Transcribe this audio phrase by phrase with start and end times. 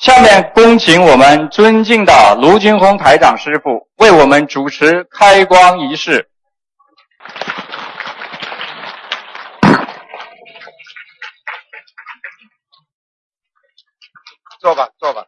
[0.00, 6.30] 下面恭请我们尊敬的卢金红台长师傅为我们主持开光仪式。
[14.58, 15.26] 坐吧，坐吧，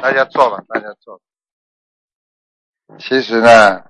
[0.00, 1.20] 大家坐吧，大家坐。
[3.00, 3.82] 其实呢，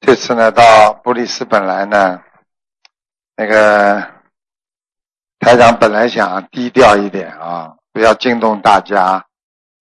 [0.00, 2.22] 这次呢到布里斯本来呢，
[3.36, 4.00] 那个
[5.40, 9.26] 台长本来想低调一点啊，不要惊动大家，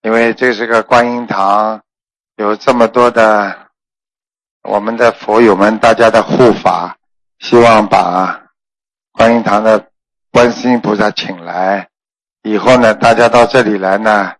[0.02, 1.82] 因为这是个观音堂，
[2.36, 3.70] 有这么多的
[4.64, 6.98] 我们的佛友们，大家的护法，
[7.40, 8.48] 希望把
[9.14, 9.88] 观音堂的
[10.32, 11.88] 观世音菩萨请来。
[12.44, 14.34] 以后呢，大家到这里来呢，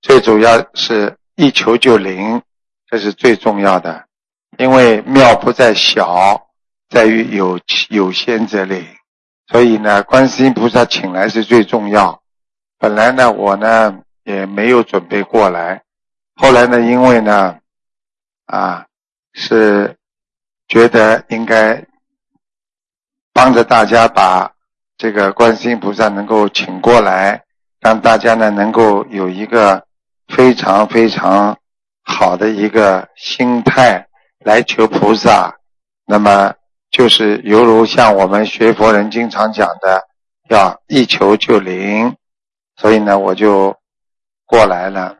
[0.00, 2.40] 最主要是一求就灵，
[2.88, 4.06] 这是最重要的。
[4.58, 6.48] 因为庙不在小，
[6.88, 8.86] 在于有有仙则灵，
[9.48, 12.21] 所以呢，观世音菩萨请来是最重要。
[12.82, 15.84] 本来呢，我呢也没有准备过来，
[16.34, 17.56] 后来呢，因为呢，
[18.46, 18.86] 啊，
[19.32, 19.96] 是
[20.66, 21.86] 觉得应该
[23.32, 24.50] 帮着大家把。
[24.98, 27.42] 这个观世音菩萨能够请过来，
[27.80, 29.84] 让大家呢能够有一个
[30.28, 31.56] 非常非常
[32.04, 34.06] 好的一个心态
[34.44, 35.56] 来求菩萨，
[36.06, 36.54] 那么
[36.90, 40.04] 就是犹如像我们学佛人经常讲的，
[40.48, 42.14] 要一求就灵，
[42.82, 43.78] 所以呢我就
[44.44, 45.16] 过来了，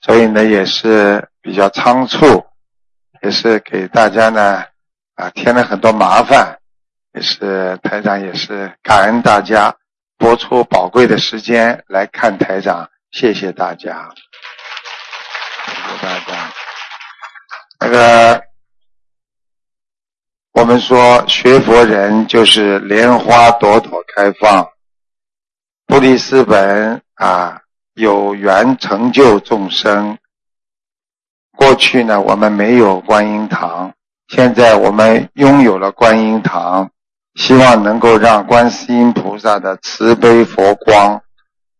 [0.00, 2.46] 所以呢也是比较仓促，
[3.20, 4.64] 也是给大家呢
[5.16, 6.58] 啊添了很多麻烦。
[7.12, 9.76] 也是台长，也是感恩大家
[10.16, 14.08] 播出宝贵的时间来看台长，谢谢大家，
[15.66, 16.52] 谢谢大家。
[17.80, 18.42] 那个，
[20.52, 24.66] 我们说学佛人就是莲花朵朵开放，
[25.92, 27.60] 布里斯本啊，
[27.92, 30.16] 有缘成就众生。
[31.54, 33.92] 过去呢，我们没有观音堂，
[34.28, 36.90] 现在我们拥有了观音堂。
[37.34, 41.20] 希望能够让观世音菩萨的慈悲佛光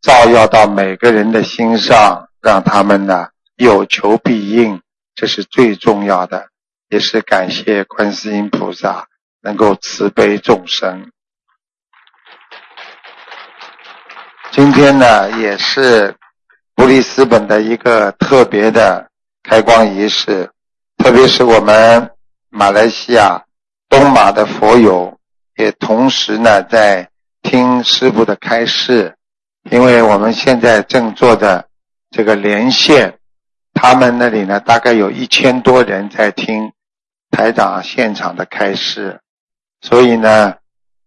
[0.03, 4.83] 照耀到每个人的心上，让他们呢有求必应，
[5.15, 6.49] 这是最重要的。
[6.91, 9.07] 也是感谢观世音菩萨
[9.41, 11.11] 能够慈悲众生。
[14.53, 16.15] 今天呢，也是
[16.75, 19.09] 布里斯本的一个特别的
[19.43, 20.51] 开光仪式，
[20.99, 22.11] 特别是我们
[22.51, 23.43] 马来西亚
[23.89, 25.19] 东马的佛友。
[25.57, 27.09] 也同时呢，在
[27.41, 29.17] 听师傅的开示，
[29.71, 31.67] 因为我们现在正做的
[32.11, 33.19] 这个连线，
[33.73, 36.73] 他们那里呢，大概有一千多人在听
[37.31, 39.19] 台长现场的开示，
[39.81, 40.57] 所以呢，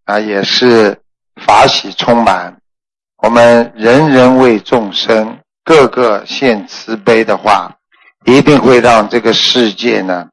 [0.06, 1.00] 啊，也是
[1.36, 2.58] 法喜充满。
[3.26, 7.76] 我们人人为众生，个个献慈悲的话，
[8.24, 10.28] 一定会让这个世界呢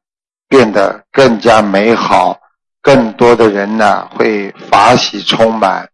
[0.46, 2.38] 变得更加美好。
[2.82, 5.88] 更多的人呢会法喜充满，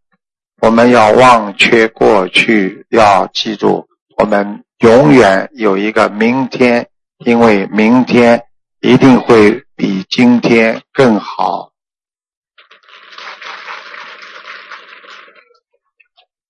[0.61, 6.89] 我们要忘却过去，要记住，我们永远有一个明天，
[7.19, 8.43] 因为明天
[8.81, 11.71] 一定会比今天更好。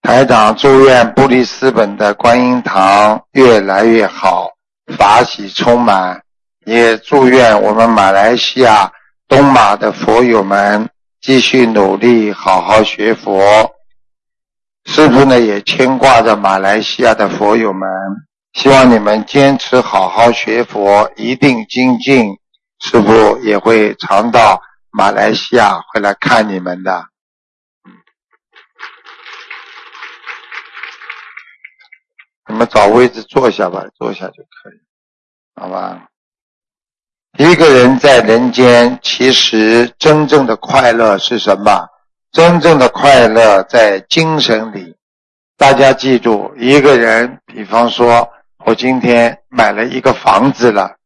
[0.08, 4.48] 台长祝愿布里斯本的观音堂越来越好，
[4.96, 6.22] 法喜充满，
[6.64, 8.90] 也祝愿我们马来西亚。
[9.28, 10.88] 东马的佛友们
[11.20, 13.70] 继续努力，好好学佛。
[14.86, 17.86] 师傅呢也牵挂着马来西亚的佛友们，
[18.54, 22.38] 希望你们坚持好好学佛，一定精进。
[22.80, 27.04] 师傅也会常到马来西亚会来看你们的。
[32.48, 34.80] 你们找位置坐下吧，坐下就可以，
[35.54, 36.08] 好吧？
[37.38, 41.86] 一个人在人间，其实真正的快乐是什么？
[42.32, 44.96] 真正的快乐在精神里。
[45.56, 48.28] 大家记住，一个人，比方说，
[48.64, 50.96] 我今天买了一个房子了，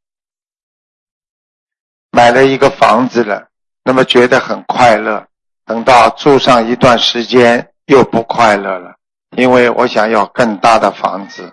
[2.11, 3.49] 买了一个房子了，
[3.83, 5.27] 那么觉得很快乐。
[5.65, 8.97] 等到住上一段时间，又不快乐了，
[9.37, 11.53] 因为我想要更大的房子。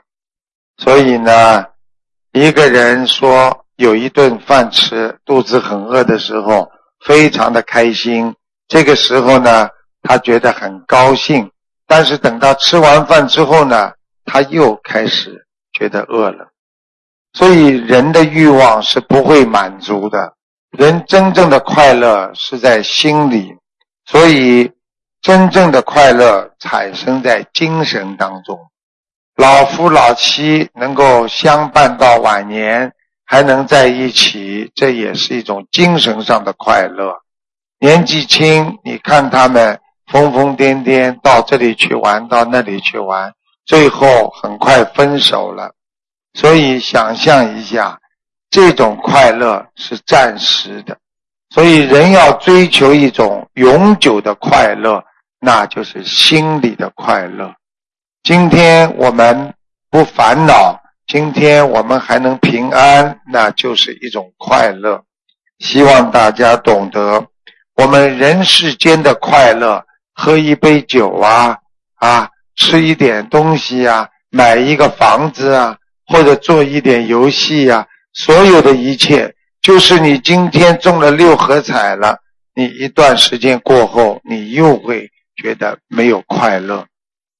[0.78, 1.66] 所以呢，
[2.34, 3.66] 一个人说。
[3.80, 8.36] 有一顿饭吃，肚子很饿的时候，非常的开心。
[8.68, 9.70] 这个时候呢，
[10.02, 11.50] 他觉得很高兴。
[11.88, 13.94] 但是等到吃完饭之后呢，
[14.26, 16.50] 他又开始觉得饿了。
[17.32, 20.34] 所以人的欲望是不会满足的。
[20.78, 23.56] 人真正的快乐是在心里，
[24.08, 24.70] 所以
[25.22, 28.58] 真正的快乐产生在精神当中。
[29.36, 32.94] 老夫老妻能够相伴到晚年，
[33.26, 37.14] 还能在一起，这也是一种精神上的快乐。
[37.80, 39.80] 年纪轻，你看他们
[40.12, 43.34] 疯疯癫癫，到这里去玩，到那里去玩，
[43.66, 45.74] 最后很快分手了。
[46.34, 48.00] 所以想象一下，
[48.50, 50.98] 这种快乐是暂时的。
[51.54, 55.04] 所以人要追求一种永久的快乐，
[55.40, 57.54] 那就是心里的快乐。
[58.24, 59.54] 今天我们
[59.90, 65.04] 不烦恼，今天我们还能平安，那就是一种快乐。
[65.60, 67.28] 希望大家懂得。
[67.76, 71.58] 我们人世间的快乐，喝一杯酒啊，
[71.96, 82.18] 啊，吃一点东西呀，买一个房子啊，或者做一点游戏呀，所有的一切，就是你今天中了六合彩了，
[82.54, 85.10] 你一段时间过后，你又会
[85.42, 86.86] 觉得没有快乐。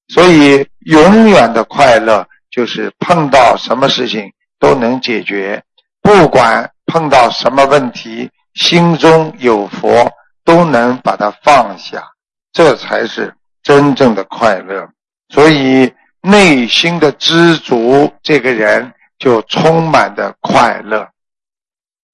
[0.08, 5.64] 所以，永远的快乐就是碰到什么事情都能解决，
[6.02, 10.10] 不管碰到什么问题，心中有佛。
[10.46, 12.04] 都能把它放下，
[12.52, 13.32] 这才是
[13.62, 14.90] 真正的快乐。
[15.28, 15.94] 所以
[16.24, 21.08] 内心的知足，这个人就充满的快乐。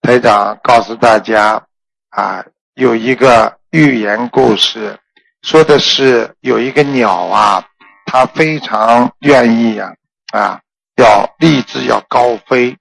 [0.01, 1.65] 台长告诉大家
[2.09, 2.43] 啊，
[2.73, 4.99] 有一个寓言故事，
[5.45, 7.63] 说的是有一个鸟啊，
[8.07, 9.93] 它非常愿意啊
[10.33, 10.59] 啊，
[10.97, 12.75] 要立志要高飞。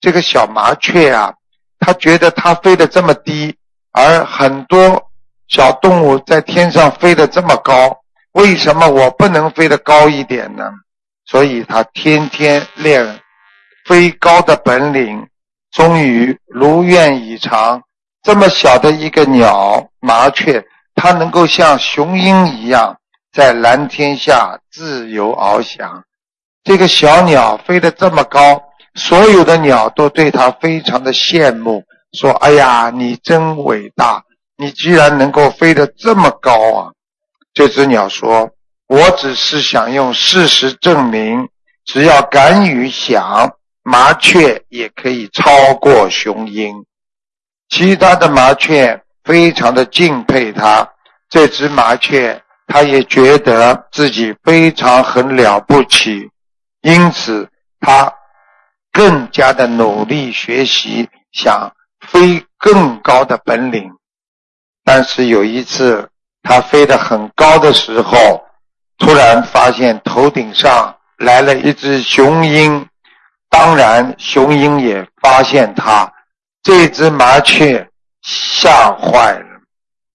[0.00, 1.34] 这个小麻雀啊，
[1.80, 3.56] 它觉得它飞得这么低。
[3.90, 5.10] 而很多
[5.48, 7.98] 小动物在天上飞得这么高，
[8.34, 10.70] 为什么我不能飞得高一点呢？
[11.26, 13.20] 所以它天天练
[13.86, 15.26] 飞高的本领，
[15.72, 17.82] 终于如愿以偿。
[18.22, 20.64] 这么小的一个鸟麻雀，
[20.94, 22.98] 它能够像雄鹰一样
[23.32, 26.04] 在蓝天下自由翱翔。
[26.62, 28.62] 这个小鸟飞得这么高，
[28.94, 31.84] 所有的鸟都对它非常的羡慕。
[32.12, 34.22] 说：“哎呀，你真伟大！
[34.56, 36.92] 你居然能够飞得这么高啊！”
[37.52, 38.50] 这只鸟说
[38.86, 41.48] ：“我只是想用事实证明，
[41.84, 46.84] 只要敢于想，麻雀也可以超过雄鹰。”
[47.68, 50.88] 其他的麻雀非常的敬佩它。
[51.28, 56.30] 这只麻雀，它也觉得自己非常很了不起，
[56.82, 57.48] 因此
[57.80, 58.12] 它
[58.92, 61.72] 更加的努力学习，想。
[62.06, 63.90] 飞更高的本领，
[64.84, 66.06] 但是有一次，
[66.42, 68.44] 他飞得很高的时候，
[68.98, 72.86] 突然发现头顶上来了一只雄鹰。
[73.48, 76.12] 当然，雄鹰也发现他，
[76.62, 77.88] 这只麻雀
[78.24, 79.60] 吓坏了。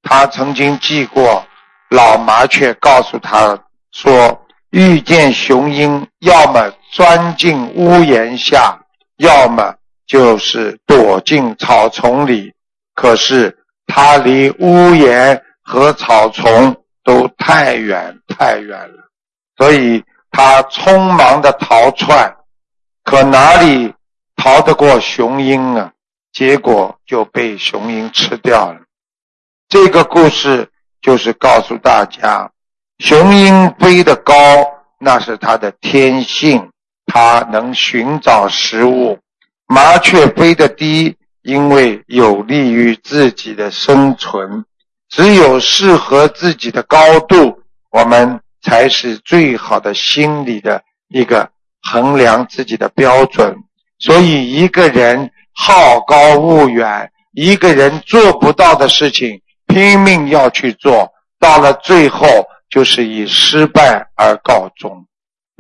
[0.04, 1.46] 他曾经记过
[1.90, 3.58] 老麻雀告诉他
[3.94, 8.78] 说：遇见雄鹰，要么钻进屋檐下，
[9.18, 9.76] 要么。
[10.08, 12.52] 就是躲进草丛里，
[12.96, 19.04] 可是它离屋檐和草丛都太远太远了，
[19.56, 22.36] 所以他匆忙的逃窜，
[23.04, 23.94] 可哪里
[24.36, 25.92] 逃得过雄鹰啊？
[26.32, 28.82] 结果就被雄鹰吃掉了。
[29.68, 30.70] 这个故事
[31.02, 32.52] 就是告诉大家，
[33.00, 34.36] 雄鹰飞得高，
[35.00, 36.70] 那是它的天性，
[37.06, 39.20] 它能寻找食物。
[39.68, 44.66] 麻雀飞得低，因为有利于自己的生存。
[45.10, 51.50] 只有适合自己的高度，我们才是最好的心理的一个
[51.82, 53.64] 衡量自己的标准。
[53.98, 62.26] 所以，一个人好高骛远，一个人做不到的事情拼命要去做，到了最后
[62.70, 65.06] 就是以失败而告终。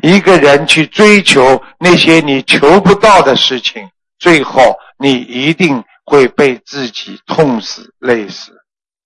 [0.02, 3.90] 一个人去追求那些你求不到的事情。
[4.18, 8.54] 最后，你一定会被自己痛死、累死。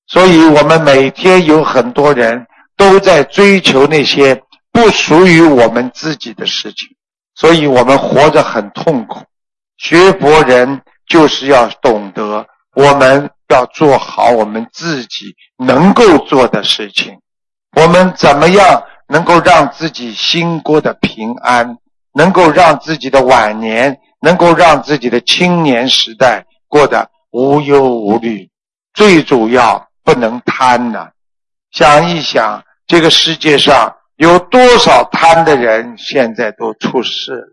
[0.06, 2.46] 所以，我们每天有很多人
[2.78, 4.40] 都在追求那些
[4.72, 6.90] 不属于我们自己的事情，
[7.34, 9.24] 所以我们活着很痛苦。
[9.84, 17.20] 学佛人就是要懂得，我们要做好我们自己能够做的事情。
[17.76, 21.78] 我们怎么样能够让自己心过得平安，
[22.14, 24.00] 能够让自己的晚年？
[24.22, 28.50] 能够让自己的青年时代过得无忧无虑，
[28.94, 31.10] 最主要不能贪呢。
[31.72, 37.48] 想一想，这个世界上有多少贪的人，现在都出事了。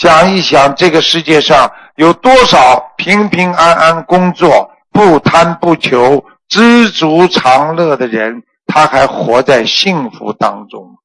[0.00, 10.96] 想一想，这个世界上有多少平平安安工作、不贪不求、知足常乐的人，他还活在幸福当中。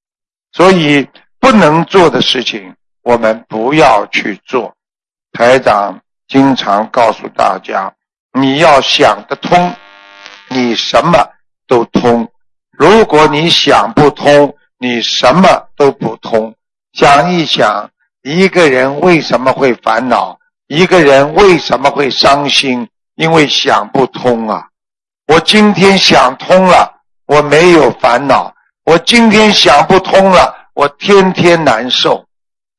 [0.54, 1.06] 所以，
[1.42, 2.74] 不能做的事情，
[3.04, 4.74] 我们不要去做。
[5.34, 6.00] 台长
[6.30, 7.92] 经常告诉大家，
[8.32, 9.76] 你要想得通，
[10.48, 11.20] 你什么
[11.68, 12.26] 都通；
[12.72, 16.56] 如果你想不通，你什么都不通。
[16.94, 17.90] 想一想，
[18.26, 20.40] 一个人为什么会烦恼？
[20.66, 22.90] 一个人为什么会伤心？
[23.14, 24.68] 因为想不通啊！
[25.28, 26.92] 我今天想通了，
[27.28, 28.52] 我没有烦恼；
[28.84, 32.26] 我今天想不通了，我天天难受。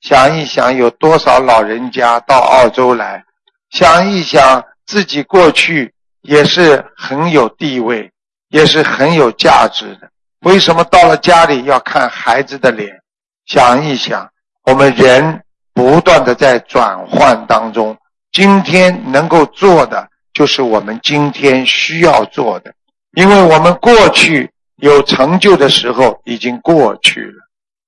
[0.01, 3.25] 想一想，有多少老人家到澳洲来？
[3.71, 8.11] 想一想，自己过去也是很有地位，
[8.49, 10.11] 也是很有价值的。
[10.41, 13.01] 为什么到了家里要看孩子的脸？
[13.47, 14.29] 想一想，
[14.67, 15.43] 我们人
[15.73, 17.97] 不断的在转换当中，
[18.33, 22.75] 今天能够做的就是我们今天需要做的，
[23.13, 27.35] 因为我们过去有成就的时候已经过去了，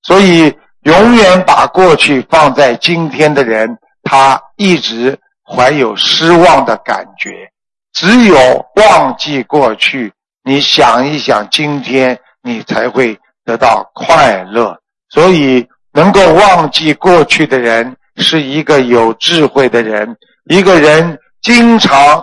[0.03, 7.51] 所以永远把过去放在今天的人，他一直怀有失望的感觉。
[7.93, 8.37] 只有
[8.77, 10.13] 忘记过去，
[10.45, 14.79] 你想一想今天，你才会得到快乐。
[15.09, 15.67] 所以，
[15.99, 20.17] 能够忘记过去的人是一个有智慧的人。
[20.49, 22.23] 一个人经常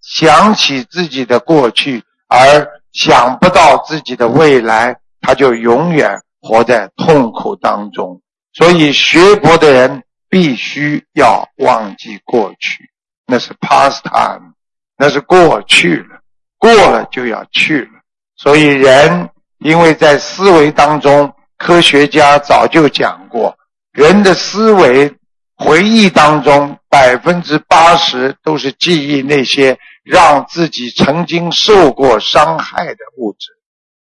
[0.00, 8.20] 想起自己的过去，而想不到自己的未来，他就永远活在痛苦当中。
[8.52, 12.88] 所以，学佛的人必须要忘记过去，
[13.26, 14.52] 那是 past time，
[14.96, 16.20] 那是过去了，
[16.58, 17.88] 过了就要去了。
[18.36, 19.28] 所以，人
[19.58, 21.32] 因为在思维当中。
[21.58, 23.56] 科学家早就讲过，
[23.92, 25.14] 人的思维、
[25.56, 33.52] 回忆当中，百分之八十都是记忆那些让自己曾经受过伤害的物质，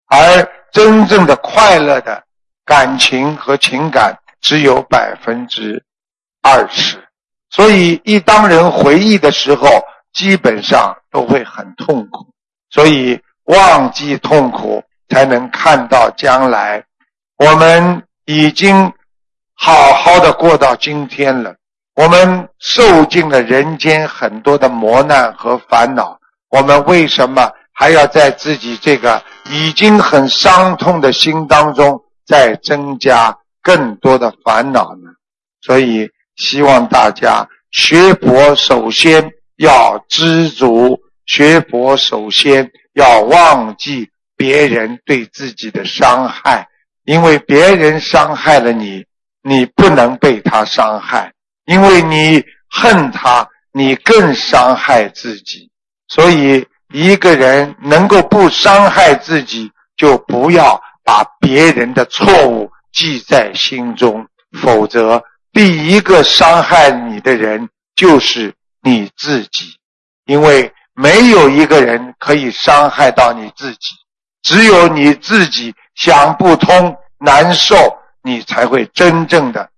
[0.07, 2.23] 而真正的快乐的
[2.65, 5.83] 感情和情感只有百分之
[6.43, 6.97] 二十。
[7.49, 9.67] 所以，一当人回忆的时候，
[10.13, 12.27] 基本上都会很痛苦。
[12.69, 16.83] 所以，忘记痛苦，才能看到将来。
[17.39, 18.91] 我们已经
[19.53, 21.55] 好好的过到今天了，
[21.95, 26.19] 我们受尽了人间很多的磨难和烦恼，
[26.49, 35.09] 我们为什么还要在自己这个已经很伤痛的心当中再增加更多的烦恼呢？
[35.61, 46.67] 所以希望大家学佛，首先要知足；学佛，首先要忘记别人对自己的伤害。
[47.09, 49.03] 因为别人伤害了你，
[49.41, 51.33] 你不能被他伤害，
[51.65, 55.71] 因为你恨他，你更伤害自己。
[56.07, 64.27] 所以，一个人能够不伤害自己，就不要把别人的错误记在心中，
[64.61, 69.77] 否则，第一个伤害你的人就是你自己。
[70.25, 73.95] 因为没有一个人可以伤害到你自己，
[74.43, 75.73] 只有你自己。
[75.95, 77.75] 想不通，难受，
[78.23, 79.69] 你才会真正的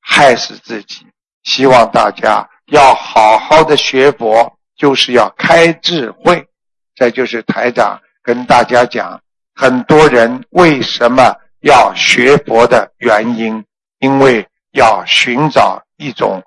[0.00, 1.06] 害死自己。
[1.44, 6.46] 希望大家要好好的学佛，就是要开智慧。
[6.94, 9.20] 这就是台长跟大家讲，
[9.54, 13.64] 很多人为什么要学佛的原因，
[14.00, 16.42] 因为要寻找一种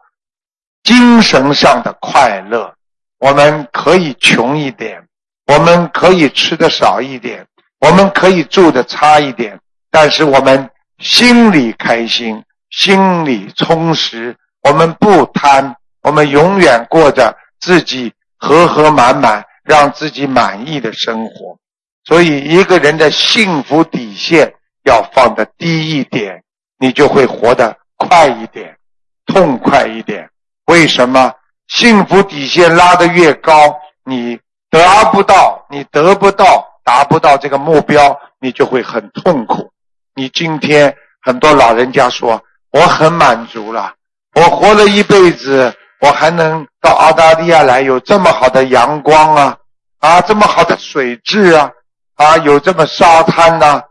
[0.84, 2.76] 精神上的快乐。
[3.18, 5.08] 我们可以穷一点，
[5.48, 7.48] 我们可以吃的少一点。
[7.82, 9.60] 我们可以住的差一点，
[9.90, 10.70] 但是我们
[11.00, 14.36] 心里开心，心里充实。
[14.62, 21.58] 我们不贪，我们永远过着自己和和满满、让自己满意的生活。
[22.04, 26.44] 所以，一个人的幸福底线要放的低一点，
[26.78, 28.78] 你就会活得快一点、
[29.26, 30.30] 痛快一点。
[30.66, 31.34] 为什么？
[31.68, 34.38] 幸福底线拉得越高，你
[34.70, 34.80] 得
[35.12, 36.68] 不到，你得不到。
[36.84, 39.72] 达不到这个目标，你就会很痛苦。
[40.16, 43.94] 你今天很多老人家说我很满足了，
[44.36, 49.58] 我活了一辈子，我还能到澳大利亚来，有这么好的阳光啊，
[50.00, 51.72] 啊，这么好的水质啊，
[52.16, 53.82] 啊，有这么沙滩呐，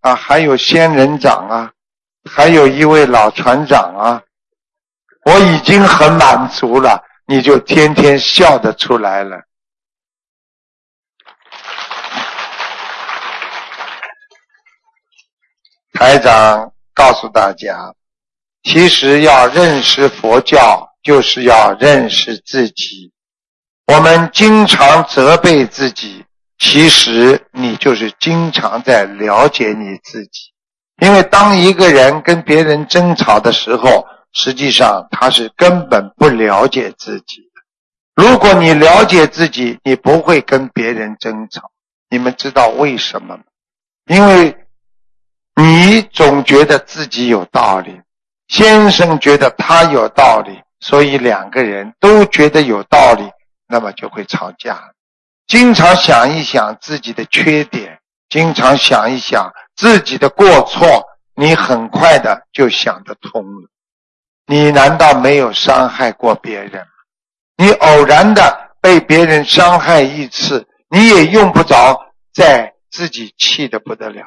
[0.00, 1.70] 啊，还有仙人掌啊，
[2.30, 4.22] 还有一位老船长啊，
[5.24, 9.40] 我已经很满足了，你就天天笑得出来了。
[16.00, 17.92] 台长告诉大家，
[18.62, 23.12] 其实要认识佛教，就是要认识自己。
[23.86, 26.24] 我们经常责备自己，
[26.58, 30.54] 其实你就是经常在了解你自己。
[31.02, 38.24] 因为当一个人跟别人争吵的时候，实际上他是根本不了解自己的。
[38.24, 41.70] 如果你了解自己，你不会跟别人争吵。
[42.08, 43.42] 你们知道为什么吗？
[44.06, 44.56] 因为
[45.60, 48.00] 你总觉得自己有道理，
[48.48, 53.30] 先生觉得他有道理，所以两个人都觉得有道理，
[53.68, 54.92] 那么就会吵架。
[55.46, 57.98] 经常想一想自己的缺点，
[58.30, 63.68] 经常想一想自己的过错，你很快的就想得通了。
[64.46, 66.86] 你难道没有伤害过别人？
[67.58, 72.00] 你偶然的被别人伤害一次，你也用不着
[72.32, 74.24] 再自己气得不得了。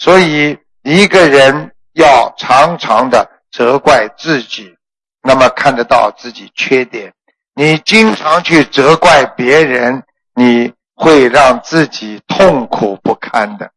[0.00, 4.74] 所以一个人要常常的责怪自己，
[5.22, 7.12] 那么看得到自己缺点。
[7.54, 10.02] 你经常去责怪别人。
[10.32, 13.70] 你会让自己痛苦不堪的。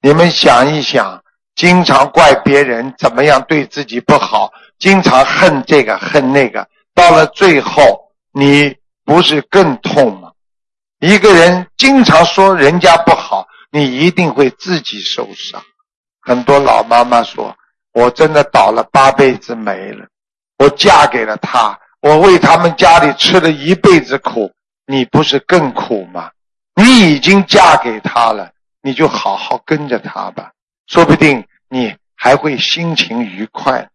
[0.00, 1.20] 你们想一想，
[1.54, 10.30] 经常怪别人怎么样对自己不好，经常恨这个恨那个，到了最后，你不是更痛吗？
[11.00, 13.25] 一个人经常说人家不好，
[13.76, 15.62] 你一定会自己受伤。
[16.22, 17.54] 很多老妈妈说
[17.92, 20.06] ：“我真的倒了八辈子霉了，
[20.56, 24.50] 我嫁给了他，我为他们家里吃了一辈子苦。”
[24.88, 26.30] 你不是更苦吗？
[26.74, 30.52] 你已经嫁给他了，你就好好跟着他吧，
[30.86, 33.86] 说不定你还会心情愉快。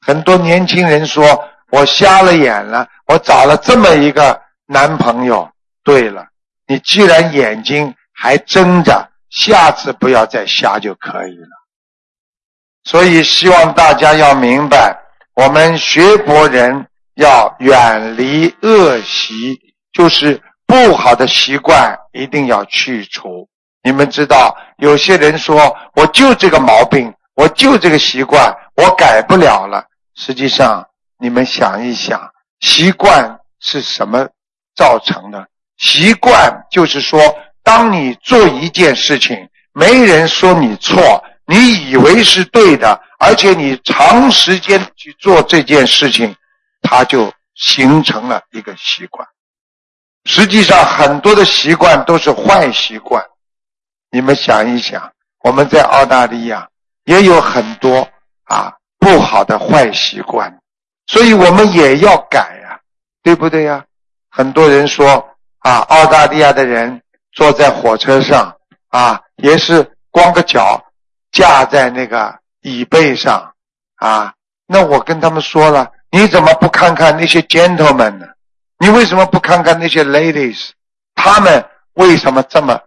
[0.00, 5.50] 很多年轻人说：“我瞎了眼了，我找了这么一个男朋友。”
[5.82, 6.28] 对了，
[6.68, 11.48] 你既然眼睛还睁着，下次不要再瞎就可以了。
[12.84, 14.96] 所以希望大家要明白，
[15.34, 16.86] 我们学佛人
[17.16, 19.60] 要远离恶习。
[19.94, 23.48] 就是不好的习惯一定要去除。
[23.84, 29.84] 你们知道，有些人说我就这个毛病，我就这个习惯，我改不了了。
[30.16, 30.84] 实际上，
[31.16, 34.26] 你们想一想，习惯是什么
[34.74, 35.46] 造成的？
[35.76, 37.20] 习惯就是说，
[37.64, 46.36] 当你做一件事情，没人说你错，你以为是对的，而且你长时间去做这件事情，
[46.82, 49.26] 它就形成了一个习惯。
[50.26, 53.24] 实际上，很多的习惯都是坏习惯。
[54.10, 56.68] 你们想一想，我们在澳大利亚
[57.04, 58.06] 也有很多
[58.44, 60.54] 啊不好的坏习惯，
[61.06, 62.78] 所以我们也要改呀，
[63.22, 63.84] 对不对呀？
[64.30, 65.28] 很多人说
[65.60, 67.00] 啊，澳大利亚的人
[67.34, 68.56] 坐在火车上
[68.88, 70.82] 啊，也是光个脚
[71.32, 73.52] 架在那个椅背上
[73.96, 74.32] 啊。
[74.66, 78.26] 那我跟他们说了，你怎么不看看那些 gentlemen 呢？
[78.78, 80.70] 你为什么不看看那些 ladies？
[81.14, 82.80] 他们为什么这么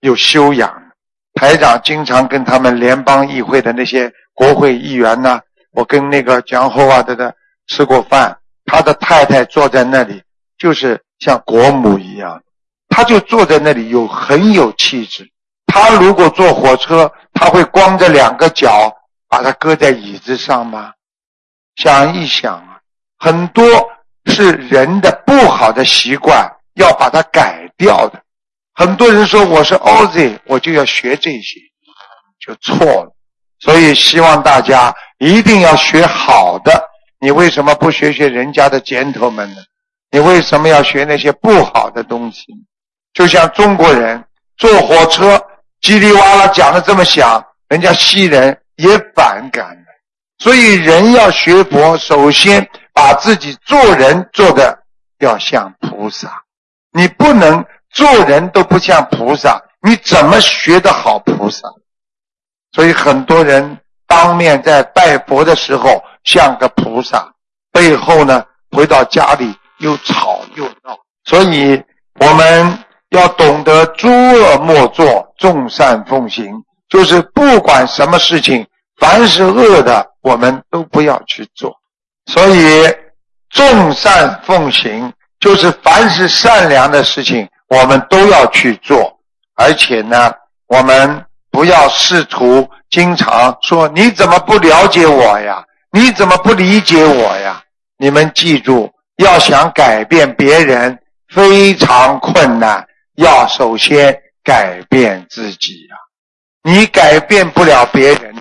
[0.00, 0.82] 有修养？
[1.34, 5.40] 台长经常跟他们联邦议会的那些国会议员呢，
[5.72, 7.34] 我跟那个江厚啊的的
[7.66, 10.22] 吃过饭，他的太太坐在那里，
[10.58, 12.40] 就是像国母一样，
[12.94, 15.28] 他就坐在那里有很有气质。
[15.66, 18.92] 他如果坐火车，他会光着两个脚
[19.28, 20.92] 把它搁在椅子上吗？
[21.76, 22.78] 想一想啊，
[23.18, 23.64] 很多。
[24.26, 28.22] 是人的不好的习惯，要把它改掉的。
[28.72, 31.60] 很多人说我是 OZ，我就要学这些，
[32.40, 33.14] 就错了。
[33.58, 36.88] 所以希望大家一定要学好的。
[37.20, 39.62] 你为什么不学学人家的 gentleman 呢？
[40.10, 42.64] 你为什么要学那些不好的东西呢？
[43.14, 44.22] 就像中国人
[44.58, 45.42] 坐火车
[45.80, 49.92] 叽里哇啦讲的这么响，人家西人也反感的。
[50.38, 52.68] 所以人要学佛，首先。
[52.96, 54.78] 把自己做人做的
[55.18, 56.44] 要像菩萨，
[56.92, 61.68] 你不能做人都不像菩萨，你怎么学得好菩萨？
[62.70, 67.34] 所以很多人当面在拜佛的时候像个菩萨，
[67.72, 70.96] 背后呢回到家里又吵又闹。
[71.24, 71.82] 所以
[72.20, 72.78] 我们
[73.14, 76.50] 要懂得诸恶莫作，众善奉行，
[76.88, 78.66] 就是不管什么事情，
[78.98, 81.74] 凡是恶的，我们都不要去做。
[82.26, 82.84] 所以，
[83.50, 89.16] 众善奉行，就是凡是善良的事情，我们都要去做。
[89.56, 90.32] 而且呢，
[90.66, 95.64] 我们不要试图经常说你怎么不了解我呀？
[95.92, 97.62] 你怎么不理解我呀？
[97.96, 100.98] 你们记住，要想改变别人
[101.28, 102.84] 非常困难，
[103.16, 105.96] 要首先改变自己呀。
[106.62, 108.34] 你改变不了别人，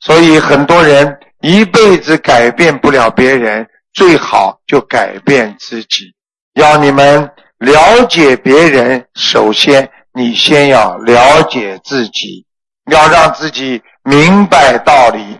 [0.00, 1.18] 所以很多人。
[1.40, 6.14] 一辈子改变不了别人，最好就改变自己。
[6.54, 12.46] 要你们了解别人，首先你先要了解自己，
[12.90, 15.38] 要让自己明白道理。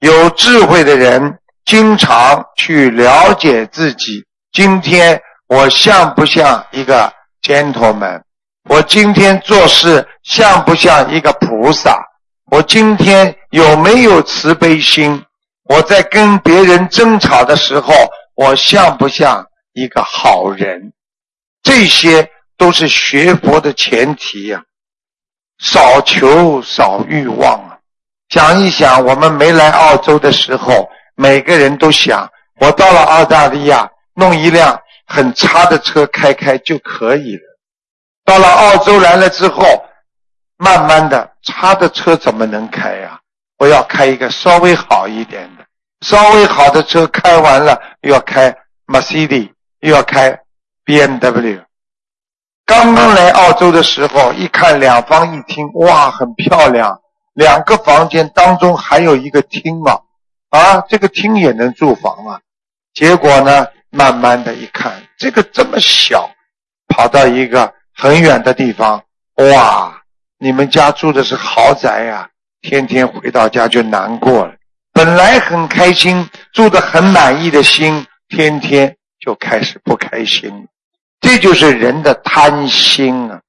[0.00, 4.24] 有智慧的人经常去了解自己。
[4.52, 7.12] 今天我像不像一个
[7.46, 8.20] gentleman？
[8.68, 12.04] 我今天做事像不像一个菩萨？
[12.50, 15.24] 我今天有没有慈悲心？
[15.68, 17.94] 我在跟别人争吵的时候，
[18.34, 20.92] 我像不像一个好人？
[21.62, 24.62] 这些都是学佛的前提呀。
[25.58, 27.78] 少求少欲望啊！
[28.28, 32.28] 想一想，我们没来澳洲的时候，每个人都想，
[32.60, 37.42] 我到了澳大利亚，弄一辆很差的车开开就可以了。
[38.24, 39.64] 到了澳洲来了之后，
[40.56, 43.20] 慢慢的，差的车怎么能开呀？
[43.58, 45.64] 我要开一个稍微好一点的，
[46.00, 48.54] 稍微好的车开完了，又要开
[48.86, 50.40] Mercedes，又要开
[50.84, 51.62] BMW。
[52.66, 57.00] 刚刚来澳洲的时候，一看两房一厅，哇，很漂亮，
[57.34, 60.00] 两个房间当中还有一个厅嘛，
[60.50, 62.40] 啊，这个厅也能住房啊。
[62.92, 66.30] 结果呢，慢慢的一看，这个这么小，
[66.88, 69.02] 跑到一个很远的地方，
[69.36, 70.02] 哇，
[70.38, 72.28] 你们家住的是豪宅呀，
[72.60, 74.54] 天天回到家就难过了。
[74.92, 80.66] 本来很开心，住的很满意的心，天天就开始不开心。
[81.20, 83.40] 这就是人的贪心啊！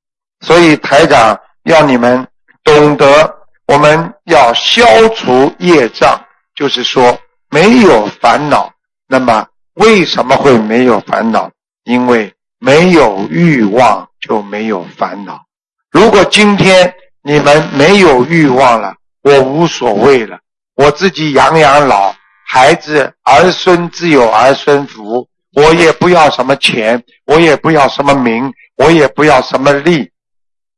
[0.41, 2.25] 所以台长要你们
[2.63, 3.33] 懂得，
[3.65, 6.19] 我们要消除业障，
[6.55, 7.17] 就是说
[7.49, 8.71] 没有烦恼。
[9.07, 9.45] 那么
[9.77, 11.49] 为什么会没有烦恼？
[11.83, 15.45] 因为没有欲望就没有烦恼。
[15.91, 20.39] 如果今天你们没有欲望了，我无所谓了，
[20.75, 22.13] 我自己养养老，
[22.45, 25.27] 孩子儿孙自有儿孙福。
[25.53, 30.11] 我也不要什么钱，我也不要什么名，我也不要什么利。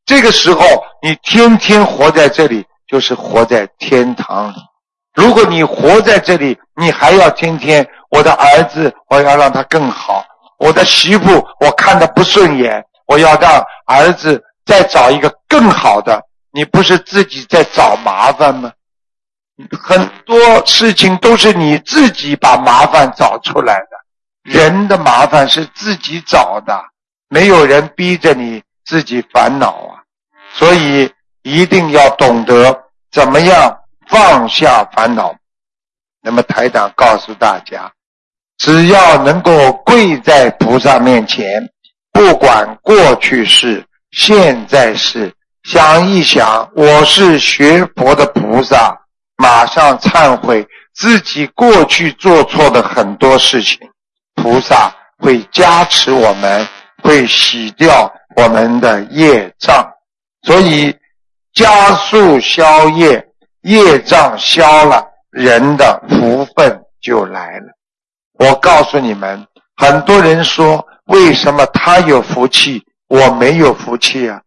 [0.06, 0.62] 这个时候，
[1.02, 4.56] 你天天活在这里，就是活在天堂里。
[5.16, 10.24] 如果你活在这里，你还要天天我的儿子，我要让他更好；
[10.58, 16.22] 我的媳妇，我看的不顺眼，我要让儿子再找一个更好的。
[16.52, 18.72] 你不是自己在找麻烦吗？
[19.80, 23.90] 很多事情都是你自己把麻烦找出来的。
[24.44, 26.82] 人的麻烦是自己找的，
[27.28, 30.02] 没有人逼着你自己烦恼啊！
[30.54, 35.36] 所以一定要懂得怎么样放下烦恼。
[36.22, 37.92] 那么台长告诉大家，
[38.60, 41.66] 只要能够跪在菩萨面前，
[42.12, 48.94] 不管过去是、现在是，想一想，我是学佛的菩萨，
[49.38, 53.80] 马上忏悔自己过去做错的很多事情。
[54.36, 56.68] 菩萨会加持我们，
[57.02, 59.90] 会洗掉我们的业障，
[60.44, 60.94] 所以
[61.54, 63.26] 加速消业，
[63.62, 67.79] 业障消了，人的福分就来了。
[68.40, 74.42] 我告诉你们，很多人说，为什么他有福气，我没有福气啊？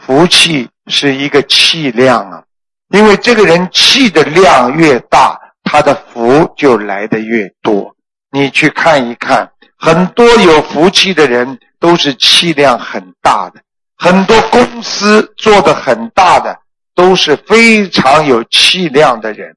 [0.00, 2.42] 福气是一个气量啊，
[2.88, 7.94] 因为这个人气的量越大，他的福就来的越多。
[8.30, 13.60] 你去看一看，很多有福气的人都是气量很大的，
[13.98, 16.56] 很多公司做的很大的
[16.94, 19.54] 都是非常有气量的人。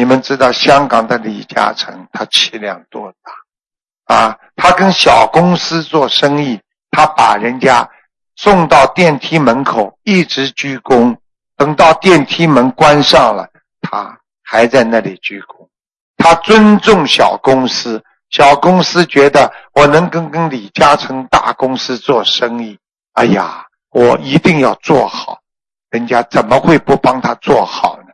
[0.00, 4.38] 你们知道香港的李嘉诚他气量多大啊？
[4.56, 6.58] 他跟小公司做生意，
[6.90, 7.86] 他把人家
[8.34, 11.14] 送到电梯门口一直鞠躬，
[11.54, 13.46] 等到电梯门关上了，
[13.82, 15.68] 他还在那里鞠躬。
[16.16, 22.78] 他尊重小公司，小公司觉得我能跟跟李嘉诚大公司做生意，
[23.12, 25.40] 哎呀，我一定要做好，
[25.90, 28.04] 人家怎么会不帮他做好呢？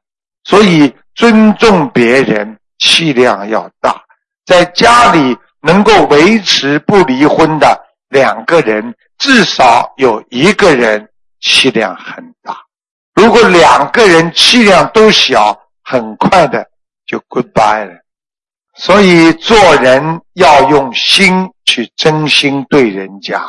[0.43, 4.03] 所以尊重别人，气量要大。
[4.45, 11.09] 在家里能够维持不离婚的两个人，至少有一个人
[11.41, 12.59] 气量很大。
[13.15, 16.65] 如果两个人气量都小，很快的。
[17.07, 18.01] 就 goodbye 了，
[18.75, 23.41] 所以做人要用心去真心对人家。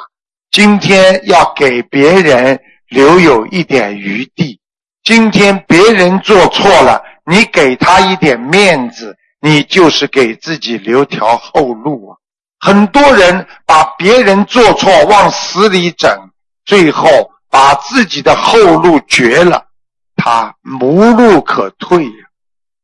[0.51, 4.60] 今天要给别人留有一点余地。
[5.03, 12.18] 今天别人做错了，你给他一点面子，你就是给自己留条后路啊。
[12.58, 16.10] 很多人把别人做错往死里整，
[16.63, 17.10] 最后
[17.50, 19.68] 把自己的后路绝了，
[20.16, 22.28] 他无路可退呀。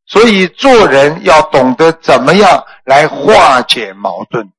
[0.05, 4.51] 所以做人要懂得怎么样来化解矛盾，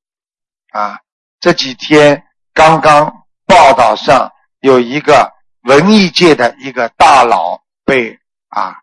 [0.71, 0.99] 啊，
[1.39, 3.13] 这几天刚刚
[3.45, 8.19] 报道上有一个文艺界的一个大佬被
[8.49, 8.77] 啊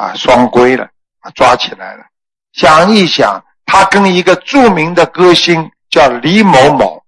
[0.00, 0.84] 啊双规了，
[1.20, 2.04] 啊抓起来了。
[2.52, 7.04] 想一想，他跟一个著名的歌星叫李某某，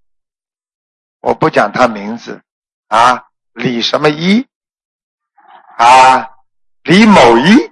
[1.22, 2.42] 我不讲他名字
[2.88, 3.24] 啊，
[3.54, 4.46] 李什么一
[5.78, 6.28] 啊，
[6.82, 7.70] 李某一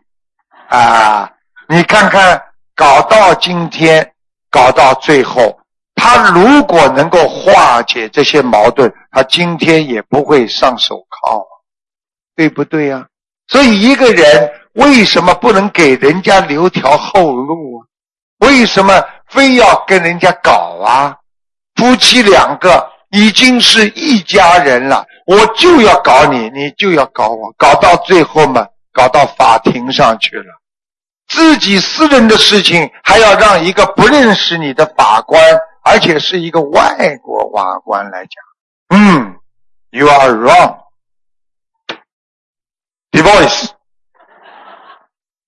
[0.68, 1.30] 啊，
[1.68, 2.42] 你看看，
[2.74, 4.14] 搞到今天，
[4.50, 5.61] 搞到最后，
[5.94, 11.46] 他如果能够化解这些矛盾，他今天也不会上手铐，
[12.35, 13.06] 对不对呀？
[13.48, 17.87] 所以一个人为什么不能给人家留条后路啊？
[18.40, 21.16] 为什么非要跟人家搞啊？
[21.76, 30.44] 夫妻两个已经是一家人了，我就要搞你，你就要搞我，搞到最后嘛，搞到法庭上去了。
[31.28, 35.42] 自己私人的事情还要让一个不认识你的法官，
[35.85, 38.42] 而且是一个外国法官来讲，
[38.88, 39.37] 嗯
[39.90, 40.33] ，You are
[43.12, 43.70] wrong，divorce，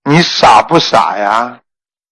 [0.05, 1.59] 你傻不傻呀？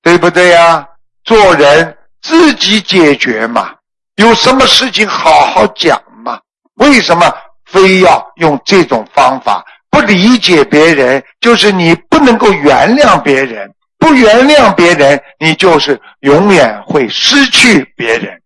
[0.03, 0.87] 对不对呀？
[1.25, 3.75] 做人自己解决嘛，
[4.17, 6.39] 有什么事情好好讲嘛。
[6.77, 7.31] 为什么
[7.67, 9.65] 非要用这种方法？
[9.91, 13.71] 不理解别人，就是你不能够原谅别人。
[13.99, 18.41] 不原谅别人，你就是永远会失去别人。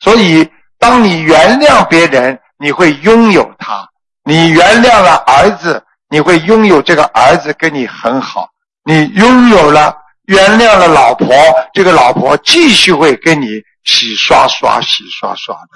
[0.00, 3.84] 所以，当你原谅别人，你会拥有他；
[4.24, 8.48] 你原谅了儿子，你会拥有这个儿子跟你很好。
[8.88, 9.96] 你拥有了、
[10.26, 11.28] 原谅了老婆，
[11.74, 13.48] 这个老婆继续会跟你
[13.82, 15.70] 洗刷刷、洗刷刷的。